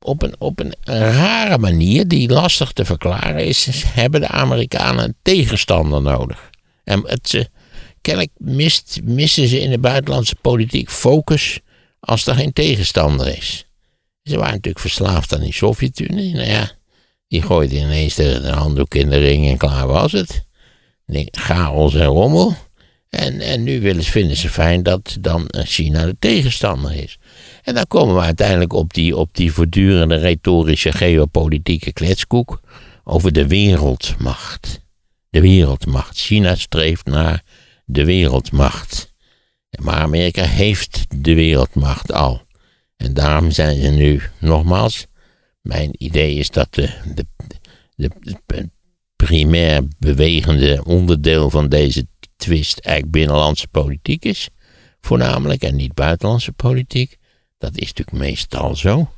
Op 0.00 0.22
een, 0.22 0.34
op 0.38 0.60
een 0.60 0.74
rare 1.12 1.58
manier, 1.58 2.08
die 2.08 2.28
lastig 2.28 2.72
te 2.72 2.84
verklaren 2.84 3.46
is, 3.46 3.82
hebben 3.86 4.20
de 4.20 4.28
Amerikanen 4.28 5.04
een 5.04 5.16
tegenstander 5.22 6.02
nodig. 6.02 6.50
En 6.84 7.02
het, 7.06 7.48
kennelijk 8.00 8.32
mist, 8.36 9.00
missen 9.02 9.48
ze 9.48 9.60
in 9.60 9.70
de 9.70 9.78
buitenlandse 9.78 10.36
politiek 10.40 10.90
focus 10.90 11.60
als 12.00 12.26
er 12.26 12.34
geen 12.34 12.52
tegenstander 12.52 13.36
is. 13.36 13.66
Ze 14.22 14.36
waren 14.36 14.52
natuurlijk 14.52 14.78
verslaafd 14.78 15.34
aan 15.34 15.40
die 15.40 15.52
Sovjet-Unie. 15.52 16.34
Nou 16.34 16.48
ja, 16.48 16.70
die 17.28 17.42
gooide 17.42 17.76
ineens 17.76 18.14
de, 18.14 18.48
handdoek 18.50 18.94
in 18.94 19.10
de 19.10 19.18
ring 19.18 19.48
en 19.48 19.56
klaar 19.56 19.86
was 19.86 20.12
het. 20.12 20.46
Chaos 21.30 21.94
en 21.94 22.06
rommel. 22.06 22.56
En, 23.08 23.40
en 23.40 23.62
nu 23.62 23.80
willen, 23.80 24.02
vinden 24.02 24.36
ze 24.36 24.48
fijn 24.48 24.82
dat 24.82 25.16
dan 25.20 25.48
China 25.52 26.04
de 26.04 26.16
tegenstander 26.18 26.94
is. 26.94 27.18
En 27.62 27.74
dan 27.74 27.86
komen 27.86 28.14
we 28.14 28.20
uiteindelijk 28.20 28.72
op 28.72 28.94
die, 28.94 29.16
op 29.16 29.34
die 29.34 29.52
voortdurende 29.52 30.16
retorische 30.16 30.92
geopolitieke 30.92 31.92
kletskoek 31.92 32.60
over 33.04 33.32
de 33.32 33.46
wereldmacht. 33.46 34.80
De 35.30 35.40
wereldmacht. 35.40 36.18
China 36.18 36.54
streeft 36.54 37.06
naar 37.06 37.42
de 37.88 38.04
wereldmacht. 38.04 39.12
Maar 39.80 39.94
Amerika 39.94 40.42
heeft 40.42 41.06
de 41.16 41.34
wereldmacht 41.34 42.12
al. 42.12 42.42
En 42.96 43.14
daarom 43.14 43.50
zijn 43.50 43.80
ze 43.80 43.88
nu, 43.88 44.22
nogmaals, 44.38 45.06
mijn 45.60 45.90
idee 45.98 46.34
is 46.34 46.50
dat 46.50 46.74
de, 46.74 46.90
de, 47.14 48.10
de, 48.46 48.70
primair 49.16 49.82
bewegende 49.98 50.84
onderdeel 50.84 51.50
van 51.50 51.68
deze 51.68 52.06
twist 52.36 52.78
eigenlijk 52.78 53.16
binnenlandse 53.16 53.68
politiek 53.68 54.24
is, 54.24 54.48
voornamelijk, 55.00 55.62
en 55.62 55.76
niet 55.76 55.94
buitenlandse 55.94 56.52
politiek. 56.52 57.16
Dat 57.58 57.76
is 57.76 57.86
natuurlijk 57.86 58.16
meestal 58.16 58.76
zo. 58.76 59.10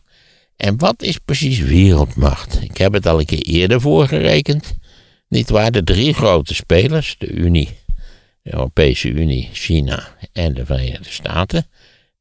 En 0.56 0.78
wat 0.78 1.02
is 1.02 1.18
precies 1.18 1.58
wereldmacht? 1.58 2.62
Ik 2.62 2.76
heb 2.76 2.92
het 2.92 3.06
al 3.06 3.18
een 3.18 3.26
keer 3.26 3.42
eerder 3.42 3.80
voorgerekend. 3.80 4.74
Niet 5.28 5.50
waar 5.50 5.70
de 5.70 5.84
drie 5.84 6.14
grote 6.14 6.54
spelers, 6.54 7.14
de 7.18 7.30
Unie, 7.30 7.68
de 8.42 8.52
Europese 8.52 9.08
Unie, 9.08 9.48
China 9.52 10.16
en 10.32 10.54
de 10.54 10.66
Verenigde 10.66 11.10
Staten, 11.10 11.66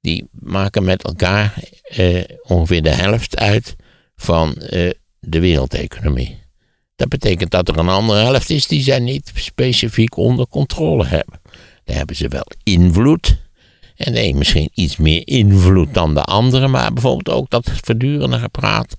die 0.01 0.27
maken 0.31 0.83
met 0.83 1.03
elkaar 1.03 1.63
eh, 1.83 2.23
ongeveer 2.43 2.83
de 2.83 2.89
helft 2.89 3.37
uit 3.37 3.75
van 4.15 4.55
eh, 4.55 4.89
de 5.19 5.39
wereldeconomie. 5.39 6.37
Dat 6.95 7.09
betekent 7.09 7.51
dat 7.51 7.67
er 7.67 7.77
een 7.77 7.89
andere 7.89 8.23
helft 8.23 8.49
is 8.49 8.67
die 8.67 8.81
zij 8.81 8.99
niet 8.99 9.31
specifiek 9.35 10.17
onder 10.17 10.47
controle 10.47 11.05
hebben. 11.05 11.41
Daar 11.83 11.97
hebben 11.97 12.15
ze 12.15 12.27
wel 12.27 12.45
invloed. 12.63 13.37
En 13.95 14.13
nee, 14.13 14.35
misschien 14.35 14.69
iets 14.73 14.97
meer 14.97 15.27
invloed 15.27 15.93
dan 15.93 16.13
de 16.13 16.23
anderen, 16.23 16.71
maar 16.71 16.93
bijvoorbeeld 16.93 17.37
ook 17.37 17.49
dat 17.49 17.71
verdurende 17.83 18.39
gepraat. 18.39 18.95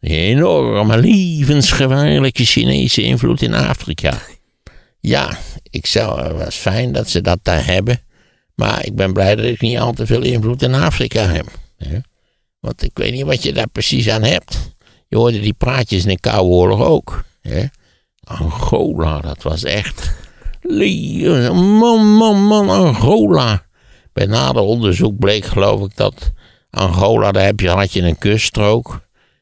Die 0.00 0.16
enorme, 0.16 0.98
levensgevaarlijke 0.98 2.44
Chinese 2.44 3.02
invloed 3.02 3.42
in 3.42 3.54
Afrika. 3.54 4.18
Ja, 5.02 5.38
ik 5.70 5.86
zou, 5.86 6.20
het 6.22 6.44
was 6.44 6.56
fijn 6.56 6.92
dat 6.92 7.08
ze 7.08 7.20
dat 7.20 7.38
daar 7.42 7.66
hebben. 7.66 8.00
Maar 8.54 8.86
ik 8.86 8.94
ben 8.94 9.12
blij 9.12 9.36
dat 9.36 9.44
ik 9.44 9.60
niet 9.60 9.78
al 9.78 9.92
te 9.92 10.06
veel 10.06 10.22
invloed 10.22 10.62
in 10.62 10.74
Afrika 10.74 11.26
heb. 11.26 11.46
Want 12.60 12.82
ik 12.82 12.90
weet 12.94 13.12
niet 13.12 13.24
wat 13.24 13.42
je 13.42 13.52
daar 13.52 13.68
precies 13.68 14.08
aan 14.08 14.22
hebt. 14.22 14.74
Je 15.08 15.16
hoorde 15.16 15.40
die 15.40 15.52
praatjes 15.52 16.02
in 16.02 16.08
de 16.08 16.20
Koude 16.20 16.48
Oorlog 16.48 16.80
ook. 16.80 17.24
Angola, 18.24 19.20
dat 19.20 19.42
was 19.42 19.64
echt. 19.64 20.12
Man, 20.62 22.16
man, 22.16 22.44
man, 22.44 22.70
Angola. 22.70 23.66
Bij 24.12 24.26
nader 24.26 24.62
onderzoek 24.62 25.18
bleek, 25.18 25.44
geloof 25.44 25.84
ik, 25.84 25.96
dat 25.96 26.32
Angola, 26.70 27.32
daar 27.32 27.44
heb 27.44 27.60
je, 27.60 27.68
had 27.68 27.92
je 27.92 28.02
een 28.02 28.18
kuststrook. 28.18 29.00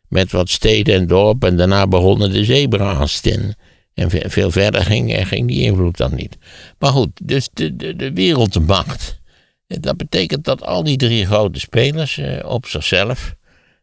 Met 0.09 0.33
wat 0.33 0.49
steden 0.49 0.95
en 0.95 1.07
dorpen. 1.07 1.49
En 1.49 1.57
daarna 1.57 1.87
begonnen 1.87 2.33
de 2.33 2.45
zebra's. 2.45 3.21
En, 3.21 3.57
en 4.01 4.31
veel 4.31 4.51
verder 4.51 4.85
ging, 4.85 5.29
ging 5.29 5.49
die 5.49 5.63
invloed 5.63 5.97
dan 5.97 6.15
niet. 6.15 6.37
Maar 6.79 6.91
goed, 6.91 7.09
dus 7.23 7.49
de, 7.53 7.77
de, 7.77 7.97
de 7.97 8.13
wereldmacht. 8.13 9.19
Dat 9.67 9.97
betekent 9.97 10.45
dat 10.45 10.63
al 10.63 10.85
die 10.85 10.97
drie 10.97 11.27
grote 11.27 11.61
spelers 11.61 12.19
eh, 12.19 12.45
op 12.45 12.67
zichzelf 12.67 13.35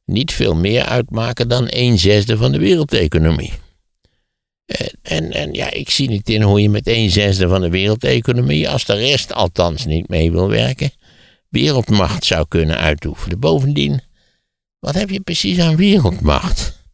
niet 0.06 0.34
veel 0.34 0.56
meer 0.56 0.84
uitmaken 0.84 1.48
dan 1.48 1.68
een 1.70 2.00
zesde 2.00 2.38
van 2.38 2.52
de 2.52 2.60
wereldeconomie. 2.60 3.54
En, 4.66 4.92
en, 5.02 5.32
en, 5.32 5.54
ja, 5.54 5.72
ik 5.72 5.90
zie 5.90 6.10
niet 6.10 6.30
in 6.30 6.42
hoe 6.42 6.62
je 6.62 6.70
met 6.70 6.88
een 6.88 7.10
zesde 7.10 7.48
van 7.48 7.62
de 7.62 7.70
wereldeconomie, 7.70 8.70
als 8.70 8.86
de 8.86 8.94
rest 8.94 9.34
althans 9.34 9.86
niet 9.86 10.08
mee 10.08 10.32
wil 10.32 10.50
werken, 10.50 10.92
wereldmacht 11.50 12.26
zou 12.26 12.46
kunnen 12.48 12.78
uitoefenen. 12.78 13.40
Bovendien, 13.40 14.02
wat 14.80 14.96
heb 14.96 15.10
je 15.10 15.20
precies 15.20 15.60
aan 15.60 15.76
wereldmacht? 15.76 16.86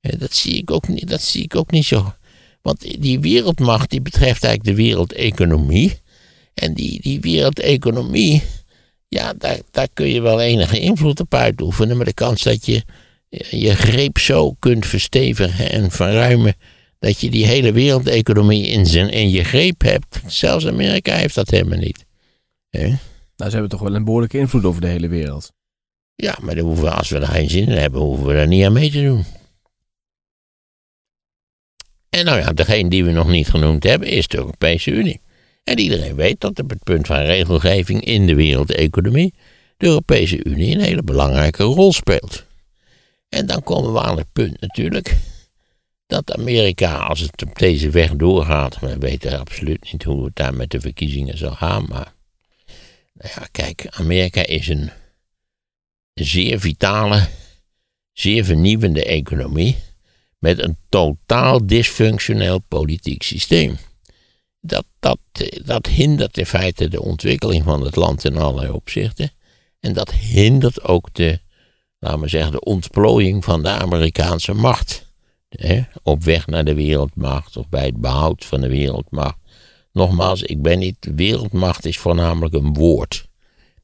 Dat 0.00 0.34
zie 0.34 0.54
ik 0.54 0.70
ook 0.70 0.88
niet, 0.88 1.08
dat 1.08 1.22
zie 1.22 1.42
ik 1.42 1.56
ook 1.56 1.70
niet 1.70 1.84
zo. 1.84 2.14
Want 2.62 3.02
die 3.02 3.20
wereldmacht 3.20 3.90
die 3.90 4.00
betreft 4.00 4.44
eigenlijk 4.44 4.76
de 4.76 4.82
wereldeconomie. 4.82 6.00
En 6.54 6.74
die, 6.74 7.00
die 7.00 7.20
wereldeconomie, 7.20 8.42
ja, 9.08 9.34
daar, 9.34 9.58
daar 9.70 9.88
kun 9.94 10.08
je 10.08 10.20
wel 10.20 10.40
enige 10.40 10.80
invloed 10.80 11.20
op 11.20 11.34
uitoefenen. 11.34 11.96
Maar 11.96 12.06
de 12.06 12.12
kans 12.12 12.42
dat 12.42 12.66
je 12.66 12.82
je 13.50 13.74
greep 13.74 14.18
zo 14.18 14.52
kunt 14.58 14.86
verstevigen 14.86 15.70
en 15.70 15.90
verruimen 15.90 16.54
dat 16.98 17.20
je 17.20 17.30
die 17.30 17.46
hele 17.46 17.72
wereldeconomie 17.72 18.66
in, 18.66 18.86
zijn, 18.86 19.10
in 19.10 19.30
je 19.30 19.44
greep 19.44 19.82
hebt. 19.82 20.20
Zelfs 20.26 20.66
Amerika 20.66 21.14
heeft 21.14 21.34
dat 21.34 21.50
helemaal 21.50 21.78
niet. 21.78 22.04
Nou, 23.36 23.50
ze 23.50 23.56
hebben 23.56 23.68
toch 23.78 23.80
wel 23.80 23.94
een 23.94 24.04
behoorlijke 24.04 24.38
invloed 24.38 24.64
over 24.64 24.80
de 24.80 24.86
hele 24.86 25.08
wereld. 25.08 25.52
Ja, 26.14 26.38
maar 26.40 26.54
dan 26.54 26.64
hoeven 26.64 26.84
we, 26.84 26.90
als 26.90 27.08
we 27.08 27.18
daar 27.18 27.28
geen 27.28 27.50
zin 27.50 27.68
in 27.68 27.76
hebben, 27.76 28.00
hoeven 28.00 28.26
we 28.26 28.32
daar 28.32 28.46
niet 28.46 28.64
aan 28.64 28.72
mee 28.72 28.90
te 28.90 29.02
doen. 29.02 29.24
En 32.16 32.24
nou 32.24 32.38
ja, 32.38 32.52
degene 32.52 32.88
die 32.88 33.04
we 33.04 33.10
nog 33.10 33.28
niet 33.28 33.48
genoemd 33.48 33.84
hebben, 33.84 34.08
is 34.08 34.28
de 34.28 34.36
Europese 34.36 34.90
Unie. 34.90 35.20
En 35.64 35.78
iedereen 35.78 36.14
weet 36.14 36.40
dat 36.40 36.60
op 36.60 36.70
het 36.70 36.82
punt 36.82 37.06
van 37.06 37.16
regelgeving 37.16 38.04
in 38.04 38.26
de 38.26 38.34
wereldeconomie 38.34 39.34
de 39.76 39.86
Europese 39.86 40.44
Unie 40.44 40.74
een 40.74 40.80
hele 40.80 41.02
belangrijke 41.02 41.62
rol 41.62 41.92
speelt. 41.92 42.44
En 43.28 43.46
dan 43.46 43.62
komen 43.62 43.92
we 43.92 44.00
aan 44.00 44.16
het 44.16 44.32
punt 44.32 44.60
natuurlijk 44.60 45.16
dat 46.06 46.36
Amerika, 46.36 46.96
als 46.96 47.20
het 47.20 47.42
op 47.42 47.58
deze 47.58 47.90
weg 47.90 48.12
doorgaat, 48.16 48.78
we 48.78 48.98
weten 48.98 49.38
absoluut 49.38 49.92
niet 49.92 50.02
hoe 50.02 50.24
het 50.24 50.36
daar 50.36 50.54
met 50.54 50.70
de 50.70 50.80
verkiezingen 50.80 51.38
zal 51.38 51.54
gaan, 51.54 51.84
maar 51.88 52.12
nou 53.12 53.30
ja, 53.34 53.46
kijk, 53.50 53.86
Amerika 53.90 54.46
is 54.46 54.68
een 54.68 54.90
zeer 56.14 56.60
vitale, 56.60 57.28
zeer 58.12 58.44
vernieuwende 58.44 59.04
economie 59.04 59.76
met 60.42 60.62
een 60.62 60.76
totaal 60.88 61.66
dysfunctioneel 61.66 62.58
politiek 62.58 63.22
systeem. 63.22 63.76
Dat, 64.60 64.84
dat, 64.98 65.18
dat 65.64 65.86
hindert 65.86 66.38
in 66.38 66.46
feite 66.46 66.88
de 66.88 67.02
ontwikkeling 67.02 67.64
van 67.64 67.84
het 67.84 67.96
land 67.96 68.24
in 68.24 68.36
allerlei 68.36 68.72
opzichten. 68.72 69.30
En 69.80 69.92
dat 69.92 70.10
hindert 70.10 70.84
ook 70.84 71.14
de, 71.14 71.40
laten 71.98 72.20
we 72.20 72.28
zeggen, 72.28 72.52
de 72.52 72.60
ontplooiing 72.60 73.44
van 73.44 73.62
de 73.62 73.68
Amerikaanse 73.68 74.52
macht 74.52 75.10
op 76.02 76.22
weg 76.22 76.46
naar 76.46 76.64
de 76.64 76.74
wereldmacht 76.74 77.56
of 77.56 77.68
bij 77.68 77.84
het 77.84 78.00
behoud 78.00 78.44
van 78.44 78.60
de 78.60 78.68
wereldmacht. 78.68 79.38
Nogmaals, 79.92 80.42
ik 80.42 80.62
ben 80.62 80.78
niet, 80.78 81.10
wereldmacht 81.14 81.84
is 81.84 81.98
voornamelijk 81.98 82.54
een 82.54 82.72
woord. 82.72 83.28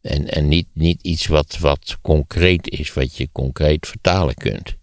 En, 0.00 0.28
en 0.28 0.48
niet, 0.48 0.68
niet 0.72 1.02
iets 1.02 1.26
wat, 1.26 1.58
wat 1.58 1.98
concreet 2.02 2.70
is, 2.70 2.92
wat 2.92 3.16
je 3.16 3.28
concreet 3.32 3.86
vertalen 3.86 4.34
kunt. 4.34 4.76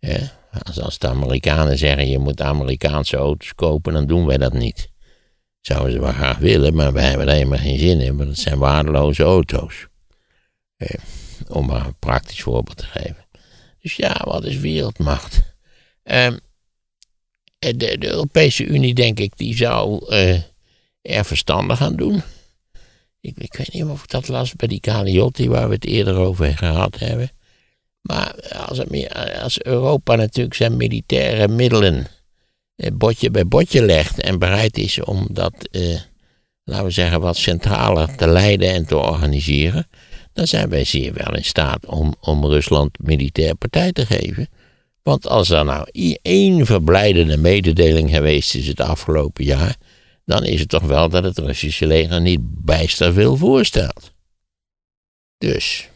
Als, 0.00 0.37
als 0.82 0.98
de 0.98 1.08
Amerikanen 1.08 1.78
zeggen 1.78 2.08
je 2.08 2.18
moet 2.18 2.40
Amerikaanse 2.40 3.16
auto's 3.16 3.54
kopen, 3.54 3.92
dan 3.92 4.06
doen 4.06 4.26
wij 4.26 4.38
dat 4.38 4.52
niet. 4.52 4.90
Zouden 5.60 5.92
ze 5.92 6.00
wel 6.00 6.12
graag 6.12 6.38
willen, 6.38 6.74
maar 6.74 6.92
wij 6.92 7.08
hebben 7.08 7.26
er 7.28 7.34
helemaal 7.34 7.58
geen 7.58 7.78
zin 7.78 8.00
in, 8.00 8.16
want 8.16 8.28
het 8.28 8.38
zijn 8.38 8.58
waardeloze 8.58 9.22
auto's. 9.22 9.86
om 11.48 11.66
maar 11.66 11.86
een 11.86 11.98
praktisch 11.98 12.42
voorbeeld 12.42 12.76
te 12.76 12.86
geven. 12.86 13.26
Dus 13.80 13.96
ja, 13.96 14.22
wat 14.24 14.44
is 14.44 14.56
wereldmacht? 14.56 15.42
Ehm, 16.02 16.36
de, 17.58 17.98
de, 17.98 18.06
Europese 18.06 18.64
Unie, 18.64 18.94
denk 18.94 19.20
ik, 19.20 19.36
die 19.36 19.56
zou 19.56 20.06
uh, 20.14 20.42
er 21.02 21.24
verstandig 21.24 21.80
aan 21.80 21.96
doen. 21.96 22.22
Ik, 23.20 23.38
ik, 23.38 23.54
weet 23.54 23.72
niet 23.72 23.84
of 23.84 24.02
ik 24.02 24.08
dat 24.08 24.28
las 24.28 24.54
bij 24.54 24.68
die 24.68 24.80
Caliotti, 24.80 25.48
waar 25.48 25.68
we 25.68 25.74
het 25.74 25.84
eerder 25.84 26.16
over 26.16 26.56
gehad 26.56 26.98
hebben. 26.98 27.30
Maar 28.08 28.34
als, 28.66 28.80
als 29.42 29.62
Europa 29.62 30.14
natuurlijk 30.14 30.54
zijn 30.54 30.76
militaire 30.76 31.48
middelen 31.48 32.06
eh, 32.76 32.90
botje 32.92 33.30
bij 33.30 33.46
botje 33.46 33.82
legt 33.82 34.20
en 34.20 34.38
bereid 34.38 34.78
is 34.78 35.00
om 35.02 35.26
dat, 35.30 35.68
eh, 35.70 36.00
laten 36.64 36.84
we 36.84 36.90
zeggen, 36.90 37.20
wat 37.20 37.36
centraler 37.36 38.16
te 38.16 38.28
leiden 38.28 38.68
en 38.68 38.86
te 38.86 38.96
organiseren, 38.96 39.86
dan 40.32 40.46
zijn 40.46 40.68
wij 40.68 40.84
zeer 40.84 41.12
wel 41.12 41.34
in 41.34 41.44
staat 41.44 41.86
om, 41.86 42.14
om 42.20 42.46
Rusland 42.46 42.98
militair 42.98 43.54
partij 43.54 43.92
te 43.92 44.06
geven. 44.06 44.48
Want 45.02 45.26
als 45.26 45.50
er 45.50 45.64
nou 45.64 45.88
één 46.22 46.66
verblijdende 46.66 47.36
mededeling 47.36 48.10
geweest 48.10 48.54
is 48.54 48.66
het 48.66 48.80
afgelopen 48.80 49.44
jaar, 49.44 49.76
dan 50.24 50.44
is 50.44 50.60
het 50.60 50.68
toch 50.68 50.82
wel 50.82 51.08
dat 51.08 51.24
het 51.24 51.38
Russische 51.38 51.86
leger 51.86 52.20
niet 52.20 52.40
bijster 52.42 53.12
veel 53.12 53.36
voorstelt. 53.36 54.12
Dus, 55.38 55.88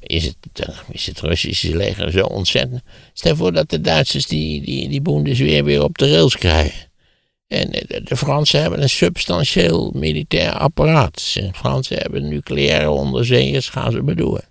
is 0.00 0.24
het, 0.24 0.36
eh, 0.52 0.78
is 0.90 1.06
het 1.06 1.20
Russische 1.20 1.76
leger 1.76 2.10
zo 2.10 2.24
ontzettend. 2.24 2.82
Stel 3.12 3.36
voor 3.36 3.52
dat 3.52 3.70
de 3.70 3.80
Duitsers 3.80 4.26
die, 4.26 4.62
die, 4.62 4.88
die 4.88 5.00
Bundesweer 5.00 5.64
weer 5.64 5.82
op 5.82 5.98
de 5.98 6.10
rails 6.10 6.36
krijgen. 6.36 6.92
En 7.46 7.70
de, 7.70 8.00
de 8.04 8.16
Fransen 8.16 8.60
hebben 8.60 8.82
een 8.82 8.88
substantieel 8.88 9.92
militair 9.94 10.52
apparaat. 10.52 11.30
De 11.34 11.50
Fransen 11.52 11.96
hebben 11.96 12.28
nucleaire 12.28 12.90
onderzeeërs, 12.90 13.68
gaan 13.68 13.92
ze 13.92 14.02
bedoelen. 14.02 14.42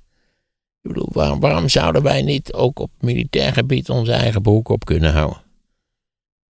Ik 0.81 0.91
bedoel, 0.91 1.09
waarom, 1.11 1.39
waarom 1.39 1.69
zouden 1.69 2.03
wij 2.03 2.21
niet 2.21 2.53
ook 2.53 2.79
op 2.79 2.91
militair 2.99 3.53
gebied 3.53 3.89
onze 3.89 4.11
eigen 4.11 4.41
broek 4.41 4.69
op 4.69 4.85
kunnen 4.85 5.11
houden? 5.11 5.41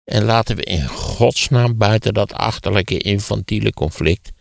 En 0.04 0.24
laten 0.24 0.56
we 0.56 0.64
in 0.64 0.88
godsnaam 0.88 1.78
buiten 1.78 2.14
dat 2.14 2.34
achterlijke 2.34 2.98
infantiele 2.98 3.72
conflict 3.72 4.32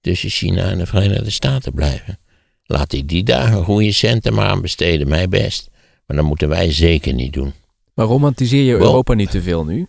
tussen 0.00 0.30
China 0.30 0.70
en 0.70 0.78
de 0.78 0.86
Verenigde 0.86 1.30
Staten 1.30 1.72
blijven. 1.72 2.18
Laat 2.66 2.92
ik 2.92 3.08
die 3.08 3.22
dagen 3.22 3.64
goede 3.64 3.92
centen 3.92 4.34
maar 4.34 4.46
aan 4.46 4.60
besteden, 4.60 5.08
mij 5.08 5.28
best. 5.28 5.70
Maar 6.06 6.16
dat 6.16 6.26
moeten 6.26 6.48
wij 6.48 6.72
zeker 6.72 7.12
niet 7.12 7.32
doen. 7.32 7.52
Maar 7.94 8.06
romantiseer 8.06 8.64
je 8.64 8.72
Europa 8.72 9.14
niet 9.14 9.30
te 9.30 9.42
veel 9.42 9.64
nu? 9.64 9.86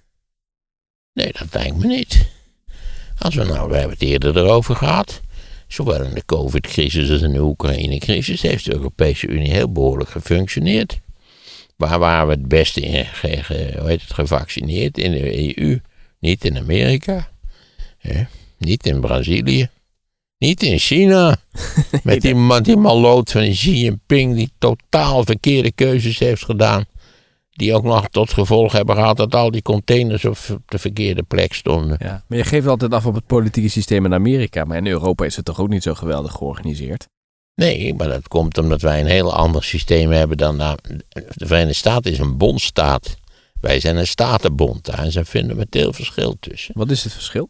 Nee, 1.13 1.32
dat 1.32 1.48
lijkt 1.54 1.78
me 1.78 1.88
niet. 1.88 2.30
Als 3.18 3.36
we 3.36 3.44
nou, 3.44 3.70
we 3.70 3.76
hebben 3.76 3.98
het 3.98 4.08
eerder 4.08 4.38
erover 4.38 4.76
gehad. 4.76 5.22
Zowel 5.68 6.04
in 6.04 6.13
de 6.13 6.26
COVID-crisis 6.26 7.12
als 7.12 7.22
in 7.22 7.32
de 7.32 7.42
Oekraïne-crisis 7.42 8.42
heeft 8.42 8.66
de 8.66 8.74
Europese 8.74 9.28
Unie 9.28 9.52
heel 9.52 9.72
behoorlijk 9.72 10.10
gefunctioneerd. 10.10 11.00
Waar 11.76 12.00
waren 12.00 12.28
we 12.28 12.34
het 12.34 12.48
beste 12.48 12.82
in 12.82 13.06
ge, 13.06 13.44
ge, 13.44 13.74
hoe 13.80 13.88
heet 13.88 14.02
het, 14.02 14.13
gevaccineerd? 14.13 14.98
In 14.98 15.12
de 15.12 15.58
EU, 15.58 15.82
niet 16.20 16.46
in 16.46 16.58
Amerika, 16.58 17.30
hè? 17.98 18.24
niet 18.58 18.86
in 18.86 19.00
Brazilië, 19.00 19.70
niet 20.38 20.63
in 20.63 20.78
China. 20.78 21.38
Met 22.04 22.21
die, 22.21 22.36
man, 22.36 22.63
die 22.63 22.78
maloot 22.78 23.32
van 23.32 23.50
Xi 23.50 23.76
Jinping 23.76 24.36
die 24.36 24.52
totaal 24.58 25.23
verkeerde 25.23 25.71
keuzes 25.71 26.19
heeft 26.19 26.45
gedaan. 26.45 26.86
Die 27.50 27.73
ook 27.73 27.84
nog 27.84 28.08
tot 28.08 28.34
gevolg 28.34 28.71
hebben 28.71 28.95
gehad 28.95 29.17
dat 29.17 29.36
al 29.36 29.52
die 29.52 29.62
containers 29.62 30.26
op 30.26 30.38
de 30.65 30.78
verkeerde 30.78 31.23
plek 31.23 31.54
stonden. 31.54 31.97
Ja, 32.00 32.23
maar 32.28 32.38
je 32.38 32.43
geeft 32.43 32.67
altijd 32.67 32.93
af 32.93 33.06
op 33.06 33.15
het 33.15 33.26
politieke 33.26 33.69
systeem 33.69 34.06
in 34.06 34.13
Amerika. 34.13 34.63
Maar 34.63 34.78
in 34.78 34.88
Europa 34.88 35.26
is 35.26 35.36
het 35.36 35.45
toch 35.45 35.60
ook 35.60 35.69
niet 35.69 35.84
zo 35.84 35.93
geweldig 35.93 36.32
georganiseerd? 36.32 37.08
Nee, 37.56 37.93
maar 37.93 38.08
dat 38.08 38.28
komt 38.28 38.58
omdat 38.58 38.82
wij 38.82 39.00
een 39.00 39.06
heel 39.06 39.34
ander 39.34 39.63
systeem 39.63 40.12
hebben 40.12 40.38
dan 40.38 40.58
de, 40.58 40.76
de 41.10 41.47
Verenigde 41.47 41.73
Staten 41.73 42.12
is 42.12 42.19
een 42.19 42.38
bondstaat. 42.38 43.17
Wij 43.62 43.80
zijn 43.80 43.97
een 43.97 44.08
statenbond, 44.08 44.86
daar 44.86 45.06
is 45.06 45.15
een 45.15 45.26
fundamenteel 45.26 45.93
verschil 45.93 46.38
tussen. 46.39 46.73
Wat 46.78 46.91
is 46.91 47.04
het 47.04 47.13
verschil? 47.13 47.50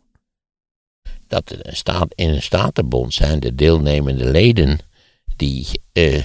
Dat 1.28 1.56
staat, 1.63 2.08
in 2.16 2.30
een 2.30 2.42
statenbond 2.42 3.13
zijn 3.13 3.40
de 3.40 3.56
deelnemende 3.56 4.32
leden, 4.32 4.80
die, 5.36 5.68
uh, 5.94 6.24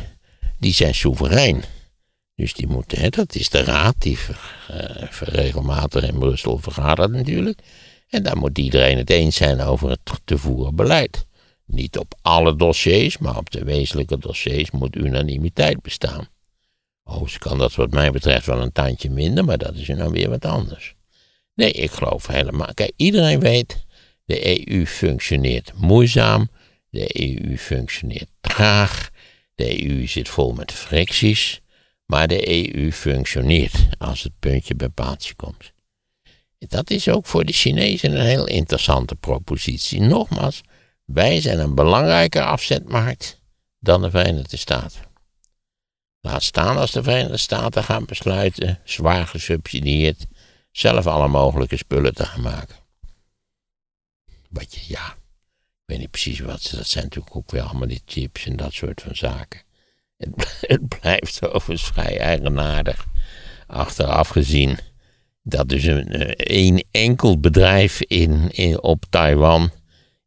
die 0.58 0.72
zijn 0.72 0.94
soeverein. 0.94 1.62
Dus 2.34 2.54
die 2.54 2.66
moeten, 2.66 3.00
hè, 3.00 3.08
dat 3.08 3.34
is 3.34 3.50
de 3.50 3.64
raad, 3.64 3.94
die 3.98 4.18
ver, 4.18 4.56
uh, 4.70 5.08
regelmatig 5.18 6.04
in 6.04 6.18
Brussel 6.18 6.58
vergadert 6.58 7.10
natuurlijk. 7.10 7.58
En 8.08 8.22
daar 8.22 8.36
moet 8.36 8.58
iedereen 8.58 8.98
het 8.98 9.10
eens 9.10 9.36
zijn 9.36 9.60
over 9.60 9.90
het 9.90 10.00
te 10.24 10.38
voeren 10.38 10.74
beleid. 10.74 11.26
Niet 11.66 11.98
op 11.98 12.14
alle 12.22 12.56
dossiers, 12.56 13.18
maar 13.18 13.36
op 13.36 13.50
de 13.50 13.64
wezenlijke 13.64 14.18
dossiers 14.18 14.70
moet 14.70 14.96
unanimiteit 14.96 15.82
bestaan. 15.82 16.28
Overigens 17.04 17.38
kan 17.38 17.58
dat 17.58 17.74
wat 17.74 17.90
mij 17.90 18.10
betreft 18.10 18.46
wel 18.46 18.62
een 18.62 18.72
tandje 18.72 19.10
minder, 19.10 19.44
maar 19.44 19.58
dat 19.58 19.74
is 19.74 19.88
nu 19.88 20.08
weer 20.08 20.28
wat 20.28 20.44
anders. 20.44 20.94
Nee, 21.54 21.72
ik 21.72 21.90
geloof 21.90 22.26
helemaal. 22.26 22.74
Kijk, 22.74 22.92
iedereen 22.96 23.40
weet, 23.40 23.84
de 24.24 24.68
EU 24.68 24.86
functioneert 24.86 25.72
moeizaam, 25.76 26.50
de 26.90 27.20
EU 27.20 27.56
functioneert 27.56 28.30
traag, 28.40 29.10
de 29.54 29.84
EU 29.84 30.06
zit 30.06 30.28
vol 30.28 30.52
met 30.52 30.72
fricties, 30.72 31.60
maar 32.06 32.28
de 32.28 32.74
EU 32.76 32.92
functioneert 32.92 33.88
als 33.98 34.22
het 34.22 34.32
puntje 34.38 34.74
bij 34.74 34.88
paaltje 34.88 35.34
komt. 35.34 35.72
Dat 36.58 36.90
is 36.90 37.08
ook 37.08 37.26
voor 37.26 37.44
de 37.44 37.52
Chinezen 37.52 38.18
een 38.18 38.26
heel 38.26 38.46
interessante 38.46 39.14
propositie. 39.14 40.00
Nogmaals, 40.00 40.60
wij 41.04 41.40
zijn 41.40 41.58
een 41.58 41.74
belangrijker 41.74 42.42
afzetmarkt 42.42 43.40
dan 43.78 44.02
de 44.02 44.10
Verenigde 44.10 44.56
Staten. 44.56 45.00
Laat 46.20 46.42
staan 46.42 46.76
als 46.76 46.90
de 46.90 47.02
Verenigde 47.02 47.36
Staten 47.36 47.84
gaan 47.84 48.04
besluiten, 48.04 48.80
zwaar 48.84 49.26
gesubsidieerd, 49.26 50.26
zelf 50.70 51.06
alle 51.06 51.28
mogelijke 51.28 51.76
spullen 51.76 52.14
te 52.14 52.26
gaan 52.26 52.42
maken. 52.42 52.76
Wat 54.52 54.74
je, 54.74 54.80
ja, 54.86 55.06
ik 55.06 55.82
weet 55.84 55.98
niet 55.98 56.10
precies 56.10 56.40
wat 56.40 56.62
ze, 56.62 56.76
dat 56.76 56.86
zijn 56.86 57.04
natuurlijk 57.04 57.36
ook 57.36 57.50
weer 57.50 57.62
allemaal 57.62 57.88
die 57.88 58.02
chips 58.06 58.46
en 58.46 58.56
dat 58.56 58.72
soort 58.72 59.00
van 59.02 59.16
zaken. 59.16 59.60
Het, 60.60 60.88
blijft 60.88 61.48
overigens 61.48 61.90
vrij 61.90 62.18
eigenaardig, 62.18 63.06
achteraf 63.66 64.28
gezien, 64.28 64.78
dat 65.42 65.68
dus 65.68 65.84
een, 65.84 66.06
een 66.54 66.84
enkel 66.90 67.40
bedrijf 67.40 68.00
in, 68.02 68.50
in, 68.50 68.82
op 68.82 69.04
Taiwan 69.10 69.70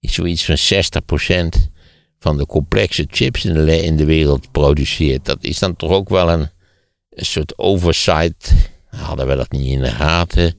zoiets 0.09 0.45
van 0.45 0.57
60% 1.57 1.71
van 2.19 2.37
de 2.37 2.45
complexe 2.45 3.07
chips 3.09 3.45
in 3.45 3.53
de, 3.53 3.81
in 3.81 3.97
de 3.97 4.05
wereld 4.05 4.51
produceert. 4.51 5.25
Dat 5.25 5.43
is 5.43 5.59
dan 5.59 5.75
toch 5.75 5.91
ook 5.91 6.09
wel 6.09 6.31
een, 6.31 6.49
een 7.09 7.25
soort 7.25 7.57
oversight. 7.57 8.53
Hadden 8.87 9.27
we 9.27 9.35
dat 9.35 9.51
niet 9.51 9.71
in 9.71 9.81
de 9.81 9.91
gaten? 9.91 10.57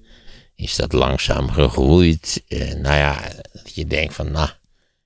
Is 0.57 0.77
dat 0.77 0.93
langzaam 0.93 1.51
gegroeid? 1.51 2.45
Eh, 2.49 2.75
nou 2.75 2.97
ja, 2.97 3.21
dat 3.53 3.75
je 3.75 3.87
denkt 3.87 4.15
van, 4.15 4.33
nou, 4.33 4.49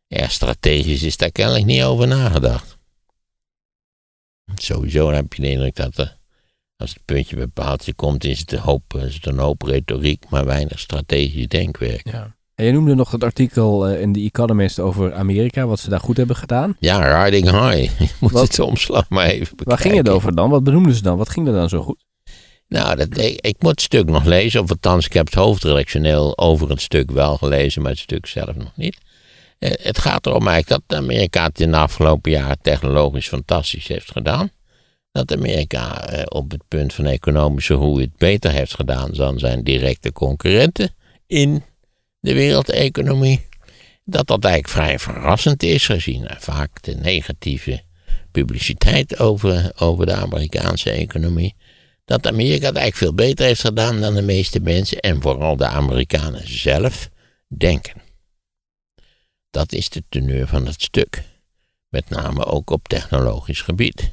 ja, 0.07 0.29
strategisch 0.29 1.03
is 1.03 1.17
daar 1.17 1.33
kennelijk 1.33 1.65
niet 1.65 1.83
over 1.83 2.07
nagedacht. 2.07 2.79
Sowieso 4.55 5.11
heb 5.11 5.33
je 5.33 5.43
de 5.43 5.51
indruk 5.51 5.77
dat 5.77 5.97
er, 5.99 6.19
als 6.77 6.91
het 6.91 7.05
puntje 7.05 7.37
bepaald 7.37 7.85
je 7.85 7.95
komt, 7.95 8.25
is 8.25 8.39
het, 8.39 8.53
een 8.53 8.59
hoop, 8.59 8.95
is 8.95 9.15
het 9.15 9.27
een 9.27 9.39
hoop 9.39 9.63
retoriek, 9.63 10.29
maar 10.29 10.45
weinig 10.45 10.79
strategisch 10.79 11.49
denkwerk. 11.49 12.11
Ja. 12.11 12.37
En 12.55 12.67
je 12.67 12.73
noemde 12.73 12.95
nog 12.95 13.11
het 13.11 13.25
artikel 13.25 13.87
eh, 13.87 14.01
in 14.01 14.13
The 14.13 14.21
Economist 14.21 14.81
over 14.81 15.15
Amerika, 15.15 15.67
wat 15.67 15.79
ze 15.79 15.91
daar 15.91 16.01
goed 16.01 16.17
hebben 16.17 16.37
gedaan. 16.37 16.77
Ja, 16.79 17.25
riding 17.25 17.51
high. 17.51 17.99
Je 18.01 18.15
moet 18.21 18.31
wat, 18.31 18.49
het 18.49 18.59
omslag 18.59 19.09
maar 19.09 19.27
even 19.27 19.57
bekijken. 19.57 19.67
Waar 19.67 19.79
ging 19.79 19.97
het 19.97 20.09
over 20.09 20.35
dan? 20.35 20.51
Wat 20.51 20.65
benoemden 20.65 20.95
ze 20.95 21.03
dan? 21.03 21.17
Wat 21.17 21.29
ging 21.29 21.47
er 21.47 21.53
dan 21.53 21.69
zo 21.69 21.83
goed? 21.83 22.05
Nou, 22.71 22.97
dat, 22.97 23.19
ik, 23.19 23.57
moet 23.59 23.71
het 23.71 23.81
stuk 23.81 24.07
nog 24.07 24.25
lezen. 24.25 24.63
Of 24.63 24.71
althans, 24.71 25.07
ik 25.07 25.13
heb 25.13 25.27
het 25.27 25.35
hoofdredactioneel 25.35 26.39
over 26.39 26.69
het 26.69 26.81
stuk 26.81 27.11
wel 27.11 27.37
gelezen, 27.37 27.83
maar 27.83 27.91
het 27.91 28.01
stuk 28.01 28.27
zelf 28.27 28.57
nog 28.57 28.73
niet. 28.77 28.99
Eh, 29.59 29.71
het 29.83 29.99
gaat 29.99 30.27
erom 30.27 30.49
eigenlijk 30.49 30.85
dat 30.87 30.99
Amerika 30.99 31.45
het 31.45 31.61
in 31.61 31.71
de 31.71 31.77
afgelopen 31.77 32.31
jaren 32.31 32.59
technologisch 32.63 33.29
fantastisch 33.29 33.89
heeft 33.89 34.11
gedaan. 34.11 34.51
Dat 35.13 35.33
Amerika 35.33 36.09
eh, 36.09 36.23
op 36.29 36.51
het 36.51 36.63
punt 36.69 36.93
van 36.93 37.05
economische 37.07 37.75
groei 37.75 38.03
het 38.03 38.17
beter 38.17 38.51
heeft 38.51 38.75
gedaan 38.75 39.11
dan 39.13 39.39
zijn 39.39 39.65
directe 39.65 40.13
concurrenten 40.13 40.95
in 41.27 41.65
de 42.21 42.35
wereldeconomie, 42.35 43.49
dat 44.05 44.27
dat 44.27 44.45
eigenlijk 44.45 44.75
vrij 44.75 44.99
verrassend 44.99 45.63
is 45.63 45.87
gezien 45.87 46.31
vaak 46.39 46.83
de 46.83 46.95
negatieve 46.95 47.83
publiciteit 48.31 49.19
over, 49.19 49.73
over 49.77 50.07
de 50.07 50.15
Amerikaanse 50.15 50.91
economie. 50.91 51.55
Dat 52.11 52.27
Amerika 52.27 52.67
het 52.67 52.77
eigenlijk 52.77 52.97
veel 52.97 53.27
beter 53.27 53.47
heeft 53.47 53.61
gedaan 53.61 54.01
dan 54.01 54.15
de 54.15 54.23
meeste 54.23 54.61
mensen 54.61 55.01
en 55.01 55.23
vooral 55.23 55.57
de 55.57 55.67
Amerikanen 55.67 56.49
zelf 56.49 57.11
denken. 57.49 58.03
Dat 59.51 59.73
is 59.73 59.89
de 59.89 60.03
teneur 60.09 60.47
van 60.47 60.67
het 60.67 60.83
stuk, 60.83 61.23
met 61.89 62.09
name 62.09 62.45
ook 62.45 62.71
op 62.71 62.89
technologisch 62.89 63.61
gebied. 63.61 64.11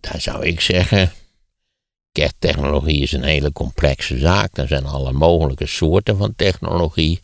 Daar 0.00 0.20
zou 0.20 0.44
ik 0.44 0.60
zeggen, 0.60 1.12
Technologie 2.38 3.02
is 3.02 3.12
een 3.12 3.22
hele 3.22 3.52
complexe 3.52 4.18
zaak. 4.18 4.56
Er 4.58 4.68
zijn 4.68 4.84
alle 4.84 5.12
mogelijke 5.12 5.66
soorten 5.66 6.16
van 6.16 6.34
technologie. 6.36 7.22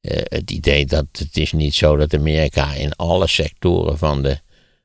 Uh, 0.00 0.20
het 0.22 0.50
idee 0.50 0.86
dat 0.86 1.06
het 1.12 1.36
is 1.36 1.52
niet 1.52 1.74
zo 1.74 1.96
dat 1.96 2.14
Amerika 2.14 2.72
in 2.72 2.92
alle 2.96 3.26
sectoren 3.26 3.98
van 3.98 4.22
de 4.22 4.38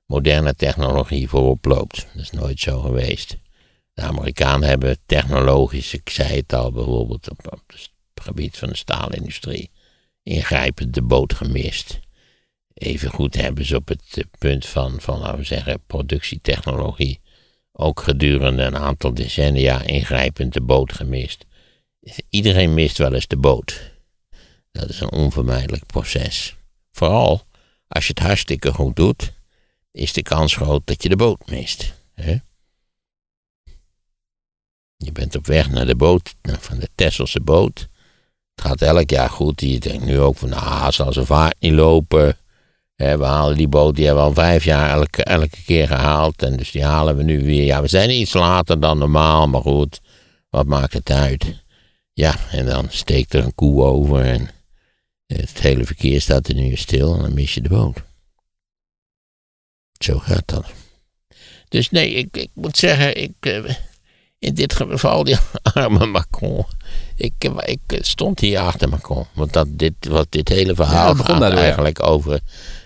moderne 0.05 0.55
technologie 0.55 1.29
voorop 1.29 1.65
loopt. 1.65 2.07
Dat 2.13 2.21
is 2.21 2.31
nooit 2.31 2.59
zo 2.59 2.79
geweest. 2.79 3.40
De 4.01 4.07
Amerikanen 4.07 4.69
hebben 4.69 4.97
technologisch, 5.05 5.93
ik 5.93 6.09
zei 6.09 6.35
het 6.35 6.53
al 6.53 6.71
bijvoorbeeld 6.71 7.29
op, 7.29 7.61
het 7.67 7.89
gebied 8.15 8.57
van 8.57 8.69
de 8.69 8.75
staalindustrie, 8.75 9.71
ingrijpend 10.23 10.93
de 10.93 11.01
boot 11.01 11.33
gemist. 11.33 11.99
Evengoed 12.73 13.35
hebben 13.35 13.65
ze 13.65 13.75
op 13.75 13.87
het 13.87 14.25
punt 14.39 14.65
van, 14.65 15.01
van 15.01 15.19
laten 15.19 15.37
we 15.37 15.43
zeggen, 15.43 15.83
productietechnologie 15.87 17.19
ook 17.71 18.01
gedurende 18.01 18.63
een 18.63 18.77
aantal 18.77 19.13
decennia 19.13 19.81
ingrijpend 19.81 20.53
de 20.53 20.61
boot 20.61 20.93
gemist. 20.93 21.45
Iedereen 22.29 22.73
mist 22.73 22.97
wel 22.97 23.13
eens 23.13 23.27
de 23.27 23.37
boot. 23.37 23.91
Dat 24.71 24.89
is 24.89 24.99
een 24.99 25.11
onvermijdelijk 25.11 25.85
proces. 25.85 26.55
Vooral 26.91 27.43
als 27.87 28.07
je 28.07 28.13
het 28.15 28.23
hartstikke 28.23 28.73
goed 28.73 28.95
doet, 28.95 29.33
is 29.91 30.13
de 30.13 30.21
kans 30.21 30.55
groot 30.55 30.87
dat 30.87 31.03
je 31.03 31.09
de 31.09 31.15
boot 31.15 31.49
mist. 31.49 31.93
Hè? 32.13 32.37
Je 35.03 35.11
bent 35.11 35.35
op 35.35 35.47
weg 35.47 35.69
naar 35.69 35.85
de 35.85 35.95
boot, 35.95 36.35
van 36.59 36.79
de 36.79 36.89
Tesselse 36.95 37.41
boot. 37.41 37.87
Het 38.55 38.65
gaat 38.65 38.81
elk 38.81 39.09
jaar 39.09 39.29
goed. 39.29 39.61
Je 39.61 39.79
denkt 39.79 40.05
nu 40.05 40.19
ook 40.19 40.37
van, 40.37 40.49
nou, 40.49 40.91
zal 40.91 41.13
ze 41.13 41.25
vaart 41.25 41.55
niet 41.59 41.71
lopen. 41.71 42.37
We 42.95 43.23
halen 43.23 43.57
die 43.57 43.67
boot, 43.67 43.95
die 43.95 44.05
hebben 44.05 44.23
we 44.23 44.29
al 44.29 44.35
vijf 44.35 44.63
jaar 44.63 44.89
elke, 44.89 45.23
elke 45.23 45.63
keer 45.65 45.87
gehaald. 45.87 46.43
En 46.43 46.57
dus 46.57 46.71
die 46.71 46.83
halen 46.83 47.17
we 47.17 47.23
nu 47.23 47.43
weer. 47.43 47.63
Ja, 47.63 47.81
we 47.81 47.87
zijn 47.87 48.09
iets 48.09 48.33
later 48.33 48.79
dan 48.79 48.97
normaal, 48.97 49.47
maar 49.47 49.61
goed. 49.61 49.99
Wat 50.49 50.65
maakt 50.65 50.93
het 50.93 51.11
uit? 51.11 51.63
Ja, 52.13 52.35
en 52.51 52.65
dan 52.65 52.85
steekt 52.89 53.33
er 53.33 53.43
een 53.43 53.55
koe 53.55 53.83
over 53.83 54.25
en 54.25 54.49
het 55.27 55.59
hele 55.59 55.85
verkeer 55.85 56.21
staat 56.21 56.47
er 56.47 56.55
nu 56.55 56.75
stil 56.75 57.15
en 57.15 57.21
dan 57.21 57.33
mis 57.33 57.53
je 57.53 57.61
de 57.61 57.69
boot. 57.69 58.03
Zo 59.99 60.19
gaat 60.19 60.47
dat. 60.47 60.65
Dus 61.69 61.89
nee, 61.89 62.13
ik, 62.13 62.37
ik 62.37 62.49
moet 62.53 62.77
zeggen, 62.77 63.21
ik, 63.21 63.33
eh, 63.39 63.75
in 64.41 64.53
dit 64.53 64.73
geval, 64.73 65.23
die 65.29 65.37
arme 65.61 66.05
Macron. 66.05 66.65
Ik, 67.15 67.33
ik 67.65 67.97
stond 67.99 68.39
hier 68.39 68.59
achter 68.59 68.89
Macron. 68.89 69.25
Want 69.33 69.53
dat, 69.53 69.67
dit, 69.69 69.93
wat 70.07 70.27
dit 70.29 70.49
hele 70.49 70.75
verhaal 70.75 71.15
Ja, 71.17 71.23
gaat 71.23 71.39
ja. 71.39 71.57
eigenlijk 71.57 72.03
over 72.03 72.39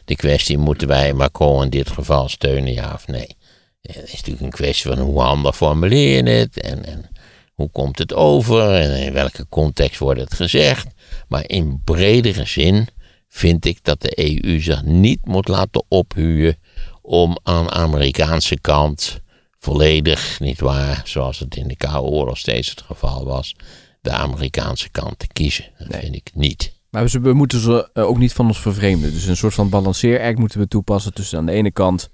de 0.05 0.15
kwestie: 0.15 0.57
moeten 0.57 0.87
wij 0.87 1.13
Macron 1.13 1.63
in 1.63 1.69
dit 1.69 1.89
geval 1.89 2.29
steunen, 2.29 2.73
ja 2.73 2.91
of 2.93 3.07
nee? 3.07 3.37
Het 3.81 4.03
is 4.03 4.11
natuurlijk 4.11 4.45
een 4.45 4.49
kwestie 4.49 4.91
van 4.91 4.99
hoe 4.99 5.21
handig 5.21 5.55
formuleer 5.55 6.23
je 6.23 6.29
het 6.29 6.61
en, 6.61 6.85
en 6.85 7.09
hoe 7.53 7.69
komt 7.69 7.97
het 7.97 8.13
over 8.13 8.73
en 8.73 9.03
in 9.05 9.13
welke 9.13 9.45
context 9.49 9.99
wordt 9.99 10.19
het 10.19 10.33
gezegd. 10.33 10.87
Maar 11.27 11.43
in 11.49 11.81
bredere 11.83 12.45
zin 12.45 12.87
vind 13.27 13.65
ik 13.65 13.79
dat 13.81 14.01
de 14.01 14.41
EU 14.43 14.59
zich 14.59 14.83
niet 14.83 15.25
moet 15.25 15.47
laten 15.47 15.83
ophuwen 15.87 16.57
om 17.01 17.37
aan 17.43 17.63
de 17.63 17.71
Amerikaanse 17.71 18.59
kant 18.59 19.23
volledig, 19.65 20.39
niet 20.39 20.59
waar, 20.59 21.01
zoals 21.05 21.39
het 21.39 21.55
in 21.55 21.67
de 21.67 21.75
Koude 21.75 22.09
Oorlog 22.09 22.37
steeds 22.37 22.69
het 22.69 22.81
geval 22.81 23.25
was, 23.25 23.55
de 24.01 24.11
Amerikaanse 24.11 24.89
kant 24.89 25.19
te 25.19 25.27
kiezen. 25.27 25.65
Dat 25.77 25.99
vind 25.99 26.15
ik 26.15 26.31
niet. 26.33 26.73
Maar 26.89 27.05
we, 27.05 27.19
we 27.19 27.33
moeten 27.33 27.59
ze 27.59 27.89
eh, 27.93 28.03
ook 28.03 28.17
niet 28.17 28.33
van 28.33 28.47
ons 28.47 28.59
vervreemden. 28.59 29.11
Dus 29.11 29.25
een 29.25 29.37
soort 29.37 29.53
van 29.53 29.69
balanceeract 29.69 30.37
moeten 30.37 30.59
we 30.59 30.67
toepassen 30.67 31.13
tussen 31.13 31.37
aan 31.37 31.45
de 31.45 31.51
ene 31.51 31.71
kant 31.71 32.09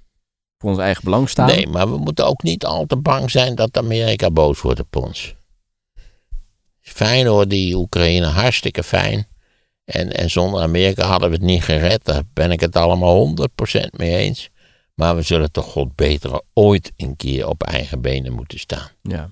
voor 0.58 0.70
ons 0.70 0.80
eigen 0.80 1.04
belang 1.04 1.30
staan. 1.30 1.48
Nee, 1.48 1.68
maar 1.68 1.92
we 1.92 1.98
moeten 1.98 2.26
ook 2.26 2.44
niet 2.44 2.66
al 2.66 2.86
te 2.86 2.98
bang 2.98 3.32
zijn 3.32 3.56
dat 3.56 3.78
Amerika 3.78 4.32
boos 4.32 4.62
wordt 4.62 4.80
op 4.80 4.96
ons. 4.96 5.36
Fijn 6.82 7.28
hoor, 7.28 7.48
die 7.48 7.76
Oekraïne, 7.76 8.26
hartstikke 8.26 8.84
fijn. 8.84 9.28
En, 9.86 10.12
en 10.12 10.30
zonder 10.30 10.62
Amerika 10.62 11.06
hadden 11.06 11.30
we 11.30 11.36
het 11.36 11.46
niet 11.46 11.64
gered. 11.64 12.06
Daar 12.06 12.24
ben 12.34 12.52
ik 12.52 12.60
het 12.60 12.76
allemaal 12.76 13.28
100% 13.28 13.34
mee 13.98 14.16
eens. 14.16 14.51
Maar 15.02 15.16
we 15.16 15.22
zullen 15.22 15.52
toch 15.52 15.66
god 15.66 15.96
beter 15.96 16.42
ooit 16.54 16.92
een 16.98 17.16
keer 17.16 17.48
op 17.48 17.64
eigen 17.64 18.02
benen 18.02 18.34
moeten 18.34 18.60
staan. 18.60 18.90
Ja. 19.02 19.32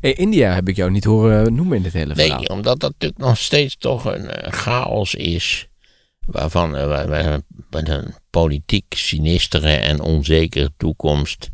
Hey, 0.00 0.12
India 0.12 0.54
heb 0.54 0.68
ik 0.68 0.76
jou 0.76 0.90
niet 0.90 1.04
horen 1.04 1.54
noemen 1.54 1.76
in 1.76 1.82
dit 1.82 1.92
hele 1.92 2.14
verhaal. 2.14 2.38
Nee, 2.38 2.48
omdat 2.48 2.80
dat 2.80 2.90
natuurlijk 2.92 3.20
nog 3.20 3.38
steeds 3.38 3.76
toch 3.76 4.04
een 4.04 4.30
eh, 4.30 4.52
chaos 4.52 5.14
is. 5.14 5.68
Waarvan 6.26 6.76
eh, 6.76 6.86
we- 6.86 7.06
we 7.08 7.42
met 7.70 7.88
een 7.88 8.14
politiek 8.30 8.94
sinistere 8.96 9.72
en 9.72 10.00
onzekere 10.00 10.70
toekomst. 10.76 11.50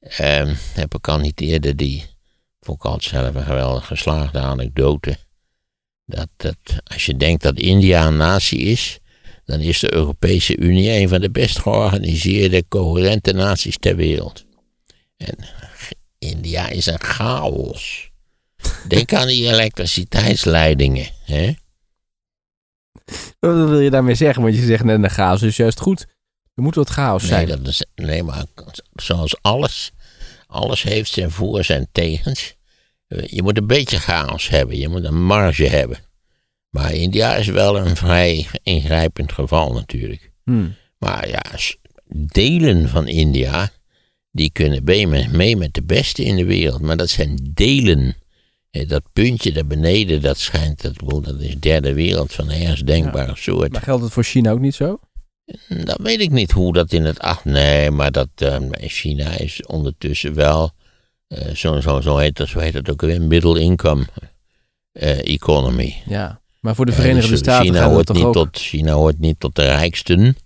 eh, 0.00 0.50
heb 0.74 0.94
ik 0.94 1.08
al 1.08 1.18
niet 1.18 1.40
eerder 1.40 1.76
die. 1.76 2.04
Vond 2.60 2.78
ik 2.78 2.84
altijd 2.84 3.04
zelf 3.04 3.34
een 3.34 3.42
geweldig 3.42 3.86
geslaagde 3.86 4.38
anekdote. 4.38 5.16
Dat, 6.04 6.28
dat 6.36 6.56
als 6.84 7.06
je 7.06 7.16
denkt 7.16 7.42
dat 7.42 7.58
India 7.58 8.06
een 8.06 8.16
natie 8.16 8.58
is. 8.58 8.99
Dan 9.50 9.60
is 9.60 9.78
de 9.78 9.94
Europese 9.94 10.56
Unie 10.56 10.90
een 10.90 11.08
van 11.08 11.20
de 11.20 11.30
best 11.30 11.58
georganiseerde, 11.58 12.64
coherente 12.68 13.32
naties 13.32 13.78
ter 13.78 13.96
wereld. 13.96 14.44
En 15.16 15.36
India 16.18 16.68
is 16.68 16.86
een 16.86 17.00
chaos. 17.00 18.10
Denk 18.88 19.12
aan 19.12 19.26
die 19.26 19.48
elektriciteitsleidingen. 19.52 21.06
Hè? 21.24 21.52
Wat 23.38 23.68
wil 23.68 23.80
je 23.80 23.90
daarmee 23.90 24.14
zeggen? 24.14 24.42
Want 24.42 24.54
je 24.54 24.64
zegt 24.64 24.84
net 24.84 25.02
een 25.02 25.10
chaos 25.10 25.42
is 25.42 25.56
juist 25.56 25.80
goed. 25.80 26.06
Er 26.54 26.62
moet 26.62 26.74
wat 26.74 26.88
chaos 26.90 27.20
Nee, 27.22 27.30
zijn. 27.30 27.48
dat 27.48 27.66
is, 27.66 27.84
nee, 27.94 28.22
maar 28.22 28.44
zoals 28.94 29.36
alles. 29.42 29.90
Alles 30.46 30.82
heeft 30.82 31.12
zijn 31.12 31.30
voor- 31.30 31.60
en 31.60 31.88
tegens. 31.92 32.54
Je 33.26 33.42
moet 33.42 33.56
een 33.56 33.66
beetje 33.66 33.98
chaos 33.98 34.48
hebben. 34.48 34.78
Je 34.78 34.88
moet 34.88 35.04
een 35.04 35.24
marge 35.24 35.66
hebben. 35.66 35.98
Maar 36.70 36.94
India 36.94 37.34
is 37.34 37.46
wel 37.46 37.78
een 37.78 37.96
vrij 37.96 38.46
ingrijpend 38.62 39.32
geval 39.32 39.72
natuurlijk. 39.72 40.30
Hmm. 40.44 40.74
Maar 40.98 41.28
ja, 41.28 41.42
delen 42.26 42.88
van 42.88 43.08
India. 43.08 43.70
die 44.30 44.50
kunnen 44.50 44.84
mee 44.84 45.56
met, 45.56 45.74
de 45.74 45.82
beste 45.82 46.24
in 46.24 46.36
de 46.36 46.44
wereld. 46.44 46.80
Maar 46.80 46.96
dat 46.96 47.08
zijn 47.08 47.50
delen. 47.54 48.16
Dat 48.70 49.02
puntje 49.12 49.52
daar 49.52 49.66
beneden, 49.66 50.22
dat 50.22 50.38
schijnt. 50.38 50.82
Dat, 50.82 51.24
dat 51.24 51.40
is 51.40 51.58
derde 51.58 51.94
wereld 51.94 52.32
van 52.32 52.50
ergens 52.50 52.80
denkbare 52.80 53.36
soort. 53.36 53.72
Maar 53.72 53.82
geldt 53.82 54.02
het 54.02 54.12
voor 54.12 54.24
China 54.24 54.50
ook 54.50 54.60
niet 54.60 54.74
zo? 54.74 55.00
Dat 55.68 56.00
weet 56.02 56.20
ik 56.20 56.30
niet 56.30 56.50
hoe 56.50 56.72
dat 56.72 56.92
in 56.92 57.04
het 57.04 57.18
acht. 57.18 57.44
Nee, 57.44 57.90
maar 57.90 58.12
dat 58.12 58.28
eh, 58.34 58.56
China 58.70 59.38
is 59.38 59.66
ondertussen 59.66 60.34
wel. 60.34 60.70
eh, 61.28 61.54
zo, 61.54 61.80
zo, 61.80 62.00
zo, 62.00 62.16
heet 62.16 62.36
dat, 62.36 62.48
zo 62.48 62.58
heet 62.58 62.74
het 62.74 62.90
ook 62.90 63.00
weer. 63.00 63.22
Middle 63.22 63.60
income 63.60 64.04
eh, 64.92 65.18
economy. 65.34 66.02
Ja. 66.06 66.40
Maar 66.60 66.74
voor 66.74 66.86
de 66.86 66.92
Eh, 66.92 66.98
Verenigde 66.98 67.30
dus 67.30 67.38
Staten 67.38 67.66
China 67.66 67.88
hoort, 67.88 68.06
toch 68.06 68.16
niet 68.16 68.24
ook? 68.24 68.32
tot, 68.32 68.58
China 68.58 68.92
hoort 68.92 69.18
niet 69.18 69.40
tot 69.40 69.54
de 69.54 69.62
rijksten. 69.62 70.36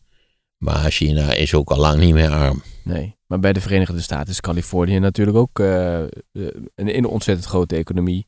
Maar 0.57 0.90
China 0.90 1.33
is 1.33 1.55
ook 1.55 1.70
al 1.70 1.79
lang 1.79 2.00
niet 2.00 2.14
meer 2.14 2.31
arm. 2.31 2.62
Nee. 2.83 3.16
Maar 3.27 3.38
bij 3.38 3.53
de 3.53 3.61
Verenigde 3.61 4.00
Staten 4.00 4.33
is 4.33 4.40
Californië 4.40 4.98
natuurlijk 4.98 5.37
ook 5.37 5.59
eh, 5.59 6.03
eh, 6.03 6.09
een, 6.74 6.96
een 6.96 7.07
ontzettend 7.07 7.46
grote 7.46 7.77
economie. 7.77 8.27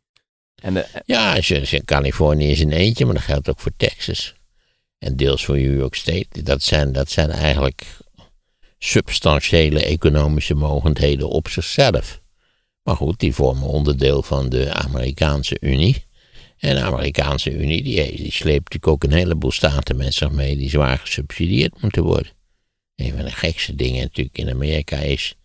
En 0.63 0.87
Ja, 1.05 1.39
Californië 1.85 2.51
is 2.51 2.61
een 2.61 2.73
eentje, 2.73 3.05
maar 3.05 3.15
dat 3.15 3.23
geldt 3.23 3.49
ook 3.49 3.61
voor 3.61 3.73
Texas. 3.77 4.35
En 4.99 5.17
deels 5.17 5.45
voor 5.45 5.57
New 5.57 5.79
York 5.79 5.95
State. 5.95 6.43
Dat 6.43 6.63
zijn, 6.63 6.93
dat 6.93 7.11
zijn 7.11 7.31
eigenlijk 7.31 7.87
substantiële 8.79 9.85
economische 9.85 10.55
mogendheden 10.55 11.29
op 11.29 11.49
zichzelf. 11.49 12.21
Maar 12.83 12.97
goed, 12.97 13.19
die 13.19 13.35
vormen 13.35 13.69
onderdeel 13.69 14.23
van 14.23 14.49
de 14.49 14.73
Amerikaanse 14.73 15.57
Unie. 15.61 16.06
En 16.67 16.75
de 16.75 16.83
Amerikaanse 16.83 17.53
Unie 17.53 17.83
die, 17.83 18.17
die 18.17 18.33
sleept 18.33 18.73
natuurlijk 18.73 18.87
ook 18.87 19.05
een 19.05 19.19
heleboel 19.19 19.51
staten 19.51 19.97
met 19.97 20.15
zich 20.15 20.31
mee 20.31 20.57
die 20.57 20.69
zwaar 20.69 20.99
gesubsidieerd 20.99 21.83
moeten 21.83 22.03
worden. 22.03 22.33
Een 22.95 23.13
van 23.17 23.25
de 23.25 23.31
gekste 23.31 23.75
dingen 23.75 24.03
natuurlijk 24.03 24.39
in 24.39 24.51
Amerika 24.51 24.97
is 24.97 25.37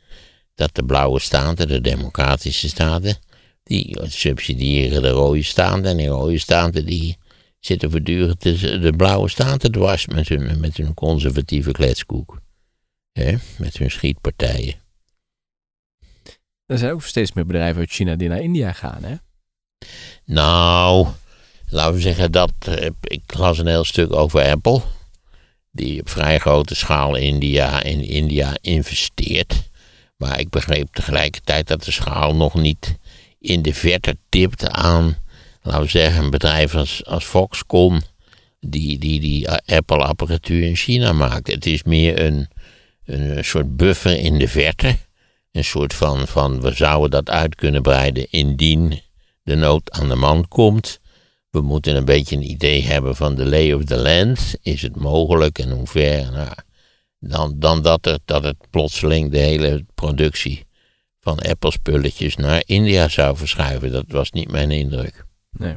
dat 0.56 0.76
de 0.76 0.84
blauwe 0.84 1.20
staten, 1.20 1.68
de 1.68 1.82
democratische 1.82 2.68
staten, 2.68 3.16
die 3.64 4.00
subsidiëren 4.04 5.02
de 5.02 5.10
rode 5.10 5.44
staten. 5.44 5.86
En 5.86 5.98
die 5.98 6.08
rode 6.08 6.38
staten 6.38 6.86
die 6.86 7.18
zitten 7.60 7.92
voortdurend 7.92 8.42
de 8.42 8.94
blauwe 8.98 9.30
staten 9.30 9.72
dwars 9.72 10.08
met 10.08 10.30
hun, 10.30 10.60
met 10.60 10.78
hun 10.78 10.94
conservatieve 10.94 11.72
kletskoek. 11.72 12.42
Hè? 13.12 13.36
Met 13.58 13.78
hun 13.78 13.92
schietpartijen. 13.92 14.76
er 16.66 16.78
zijn 16.78 16.92
ook 16.92 17.04
steeds 17.04 17.34
meer 17.34 17.46
bedrijven 17.46 17.80
uit 17.80 17.92
China 17.92 18.16
die 18.16 18.30
naar 18.30 18.42
India 18.42 18.72
gaan, 18.72 19.04
hè? 19.04 19.16
Nou, 20.26 21.08
laten 21.70 21.94
we 21.94 22.02
zeggen 22.02 22.32
dat. 22.32 22.52
eh, 22.60 22.90
ik 23.02 23.22
las 23.38 23.58
een 23.58 23.68
heel 23.68 23.84
stuk 23.84 24.14
over 24.14 24.50
Apple. 24.52 24.82
Die 25.72 26.00
op 26.00 26.10
vrij 26.10 26.40
grote 26.40 26.76
schaal 26.76 27.16
India, 27.16 27.84
in 27.84 28.04
India 28.04 28.54
investeert. 28.62 29.70
Maar 30.18 30.40
ik 30.40 30.50
begreep 30.50 30.88
tegelijkertijd 30.92 31.68
dat 31.68 31.84
de 31.84 31.92
schaal 31.92 32.36
nog 32.36 32.54
niet 32.54 32.98
in 33.40 33.62
de 33.62 33.74
verte 33.74 34.18
tipt 34.30 34.70
aan, 34.70 35.18
laten 35.62 35.82
we 35.82 35.88
zeggen, 35.88 36.24
een 36.24 36.30
bedrijf 36.30 36.76
als, 36.76 37.06
als 37.06 37.26
Foxconn. 37.26 38.02
Die, 38.60 39.00
die, 39.00 39.20
die 39.20 39.48
eh, 39.48 39.78
Apple-apparatuur 39.78 40.64
in 40.64 40.76
China 40.76 41.14
maakt. 41.14 41.48
Het 41.48 41.66
is 41.66 41.84
meer 41.84 42.20
een, 42.26 42.48
een 43.06 43.46
soort 43.46 43.76
buffer 43.78 44.20
in 44.20 44.38
de 44.38 44.48
verte. 44.48 44.98
Een 45.52 45.64
soort 45.64 45.94
van, 45.94 46.28
van 46.28 46.62
we 46.62 46.74
zouden 46.74 47.10
dat 47.12 47.30
uit 47.30 47.56
kunnen 47.56 47.82
breiden 47.82 48.28
indien 48.30 49.02
de 49.52 49.58
nood 49.58 49.92
aan 49.92 50.10
de 50.10 50.16
man 50.16 50.48
komt. 50.48 51.00
We 51.50 51.62
moeten 51.62 51.96
een 51.96 52.06
beetje 52.06 52.36
een 52.36 52.50
idee 52.50 52.84
hebben 52.84 53.16
van 53.16 53.36
de 53.36 53.46
lay 53.46 53.72
of 53.72 53.84
the 53.84 53.98
land. 53.98 54.56
Is 54.62 54.82
het 54.82 54.96
mogelijk 54.96 55.60
en 55.60 55.72
hoe 55.72 55.88
ver? 55.88 56.32
Nou, 56.32 56.54
dan, 57.20 57.60
dan 57.60 57.82
dat, 57.82 58.06
het, 58.06 58.22
dat 58.26 58.44
het 58.44 58.58
plotseling 58.70 59.32
de 59.32 59.38
hele 59.38 59.86
productie 59.96 60.66
van 61.20 61.40
Apple-spulletjes 61.40 62.36
naar 62.36 62.64
India 62.66 63.08
zou 63.08 63.38
verschuiven. 63.38 63.92
Dat 63.92 64.06
was 64.08 64.32
niet 64.32 64.52
mijn 64.52 64.72
indruk. 64.72 65.26
Nee. 65.52 65.76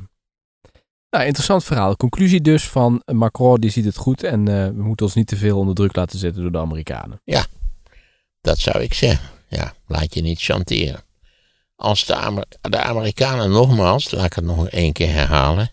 Nou, 1.11 1.25
interessant 1.25 1.65
verhaal. 1.65 1.97
Conclusie 1.97 2.41
dus 2.41 2.69
van 2.69 3.03
Macron, 3.13 3.61
die 3.61 3.71
ziet 3.71 3.85
het 3.85 3.97
goed. 3.97 4.23
En 4.23 4.49
eh, 4.49 4.67
we 4.67 4.83
moeten 4.83 5.07
ons 5.07 5.15
niet 5.15 5.27
te 5.27 5.37
veel 5.37 5.59
onder 5.59 5.75
druk 5.75 5.97
laten 5.97 6.19
zetten 6.19 6.43
door 6.43 6.53
de 6.53 6.59
Amerikanen. 6.59 7.21
Dat 8.41 8.59
zou 8.59 8.83
ik 8.83 8.95
zeggen. 8.95 9.29
Ja, 9.49 9.75
laat 9.87 10.15
je 10.15 10.23
niet 10.23 10.41
chanteren. 10.41 11.04
Als 11.85 12.05
de, 12.05 12.15
Amer- 12.15 12.47
de 12.61 12.79
Amerikanen 12.79 13.51
nogmaals, 13.51 14.11
laat 14.11 14.25
ik 14.25 14.33
het 14.33 14.45
nog 14.45 14.69
één 14.69 14.93
keer 14.93 15.13
herhalen, 15.13 15.71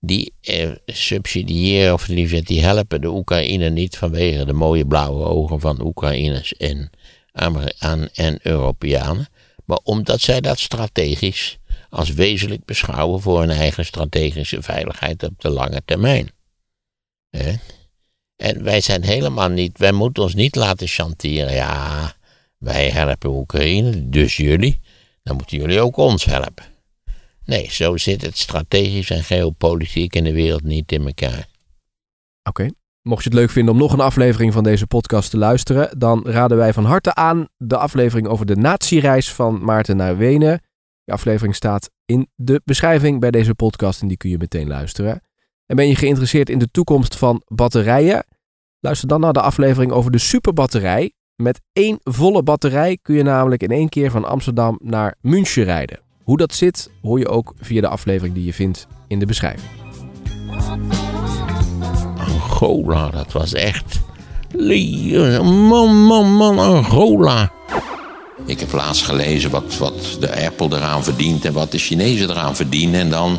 die 0.00 0.34
eh, 0.40 0.70
subsidiëren 0.86 1.92
of 1.92 2.06
liever 2.06 2.44
die 2.44 2.62
helpen 2.62 3.00
de 3.00 3.08
Oekraïne 3.08 3.70
niet 3.70 3.96
vanwege 3.96 4.44
de 4.44 4.52
mooie 4.52 4.86
blauwe 4.86 5.24
ogen 5.24 5.60
van 5.60 5.84
Oekraïners 5.84 6.56
en, 6.56 6.90
Amerikanen 7.32 8.10
en 8.14 8.38
Europeanen, 8.42 9.28
maar 9.64 9.78
omdat 9.82 10.20
zij 10.20 10.40
dat 10.40 10.58
strategisch 10.58 11.58
als 11.90 12.12
wezenlijk 12.12 12.64
beschouwen 12.64 13.20
voor 13.20 13.40
hun 13.40 13.50
eigen 13.50 13.84
strategische 13.84 14.62
veiligheid 14.62 15.22
op 15.22 15.40
de 15.40 15.50
lange 15.50 15.82
termijn. 15.84 16.30
En 18.36 18.62
wij 18.62 18.80
zijn 18.80 19.02
helemaal 19.04 19.48
niet, 19.48 19.78
wij 19.78 19.92
moeten 19.92 20.22
ons 20.22 20.34
niet 20.34 20.54
laten 20.54 20.88
chanteren. 20.88 21.54
Ja, 21.54 22.14
wij 22.58 22.88
helpen 22.88 23.30
Oekraïne, 23.30 24.08
dus 24.08 24.36
jullie. 24.36 24.80
Dan 25.22 25.36
moeten 25.36 25.58
jullie 25.58 25.80
ook 25.80 25.96
ons 25.96 26.24
helpen. 26.24 26.64
Nee, 27.44 27.70
zo 27.70 27.96
zit 27.96 28.22
het 28.22 28.38
strategisch 28.38 29.10
en 29.10 29.24
geopolitiek 29.24 30.14
in 30.14 30.24
de 30.24 30.32
wereld 30.32 30.62
niet 30.62 30.92
in 30.92 31.06
elkaar. 31.06 31.48
Oké. 32.48 32.68
Mocht 33.02 33.22
je 33.22 33.28
het 33.28 33.38
leuk 33.38 33.50
vinden 33.50 33.74
om 33.74 33.80
nog 33.80 33.92
een 33.92 34.00
aflevering 34.00 34.52
van 34.52 34.62
deze 34.62 34.86
podcast 34.86 35.30
te 35.30 35.36
luisteren, 35.36 35.98
dan 35.98 36.22
raden 36.26 36.56
wij 36.56 36.72
van 36.72 36.84
harte 36.84 37.14
aan 37.14 37.48
de 37.56 37.76
aflevering 37.76 38.26
over 38.26 38.46
de 38.46 38.56
natiereis 38.56 39.32
van 39.32 39.64
Maarten 39.64 39.96
naar 39.96 40.16
Wenen. 40.16 40.60
Die 41.04 41.14
aflevering 41.14 41.54
staat 41.54 41.90
in 42.04 42.28
de 42.34 42.60
beschrijving 42.64 43.20
bij 43.20 43.30
deze 43.30 43.54
podcast 43.54 44.02
en 44.02 44.08
die 44.08 44.16
kun 44.16 44.30
je 44.30 44.38
meteen 44.38 44.68
luisteren. 44.68 45.22
En 45.66 45.76
ben 45.76 45.88
je 45.88 45.96
geïnteresseerd 45.96 46.50
in 46.50 46.58
de 46.58 46.70
toekomst 46.70 47.16
van 47.16 47.42
batterijen? 47.46 48.26
Luister 48.80 49.08
dan 49.08 49.20
naar 49.20 49.32
de 49.32 49.40
aflevering 49.40 49.92
over 49.92 50.10
de 50.10 50.18
superbatterij. 50.18 51.12
Met 51.42 51.60
één 51.72 51.98
volle 52.02 52.42
batterij 52.42 52.98
kun 53.02 53.14
je 53.14 53.22
namelijk 53.22 53.62
in 53.62 53.70
één 53.70 53.88
keer 53.88 54.10
van 54.10 54.24
Amsterdam 54.24 54.78
naar 54.82 55.14
München 55.20 55.64
rijden. 55.64 56.00
Hoe 56.22 56.36
dat 56.36 56.54
zit, 56.54 56.90
hoor 57.00 57.18
je 57.18 57.28
ook 57.28 57.54
via 57.60 57.80
de 57.80 57.88
aflevering 57.88 58.34
die 58.34 58.44
je 58.44 58.52
vindt 58.52 58.86
in 59.08 59.18
de 59.18 59.26
beschrijving. 59.26 59.70
Angola, 62.16 63.10
dat 63.10 63.32
was 63.32 63.52
echt. 63.52 64.00
Man, 65.42 66.04
man, 66.04 66.32
man, 66.32 66.58
Angola. 66.58 67.52
Ik 68.46 68.60
heb 68.60 68.72
laatst 68.72 69.04
gelezen 69.04 69.50
wat, 69.50 69.78
wat 69.78 70.16
de 70.20 70.44
Apple 70.44 70.76
eraan 70.76 71.04
verdient 71.04 71.44
en 71.44 71.52
wat 71.52 71.70
de 71.70 71.78
Chinezen 71.78 72.30
eraan 72.30 72.56
verdienen. 72.56 73.00
En 73.00 73.10
dan 73.10 73.38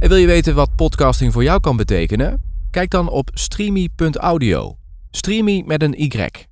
En 0.00 0.08
wil 0.08 0.18
je 0.18 0.26
weten 0.26 0.54
wat 0.54 0.76
podcasting 0.76 1.32
voor 1.32 1.42
jou 1.42 1.60
kan 1.60 1.76
betekenen? 1.76 2.42
Kijk 2.70 2.90
dan 2.90 3.08
op 3.08 3.30
streamy.audio. 3.32 4.76
Streamy 5.10 5.62
met 5.66 5.82
een 5.82 6.02
Y. 6.02 6.47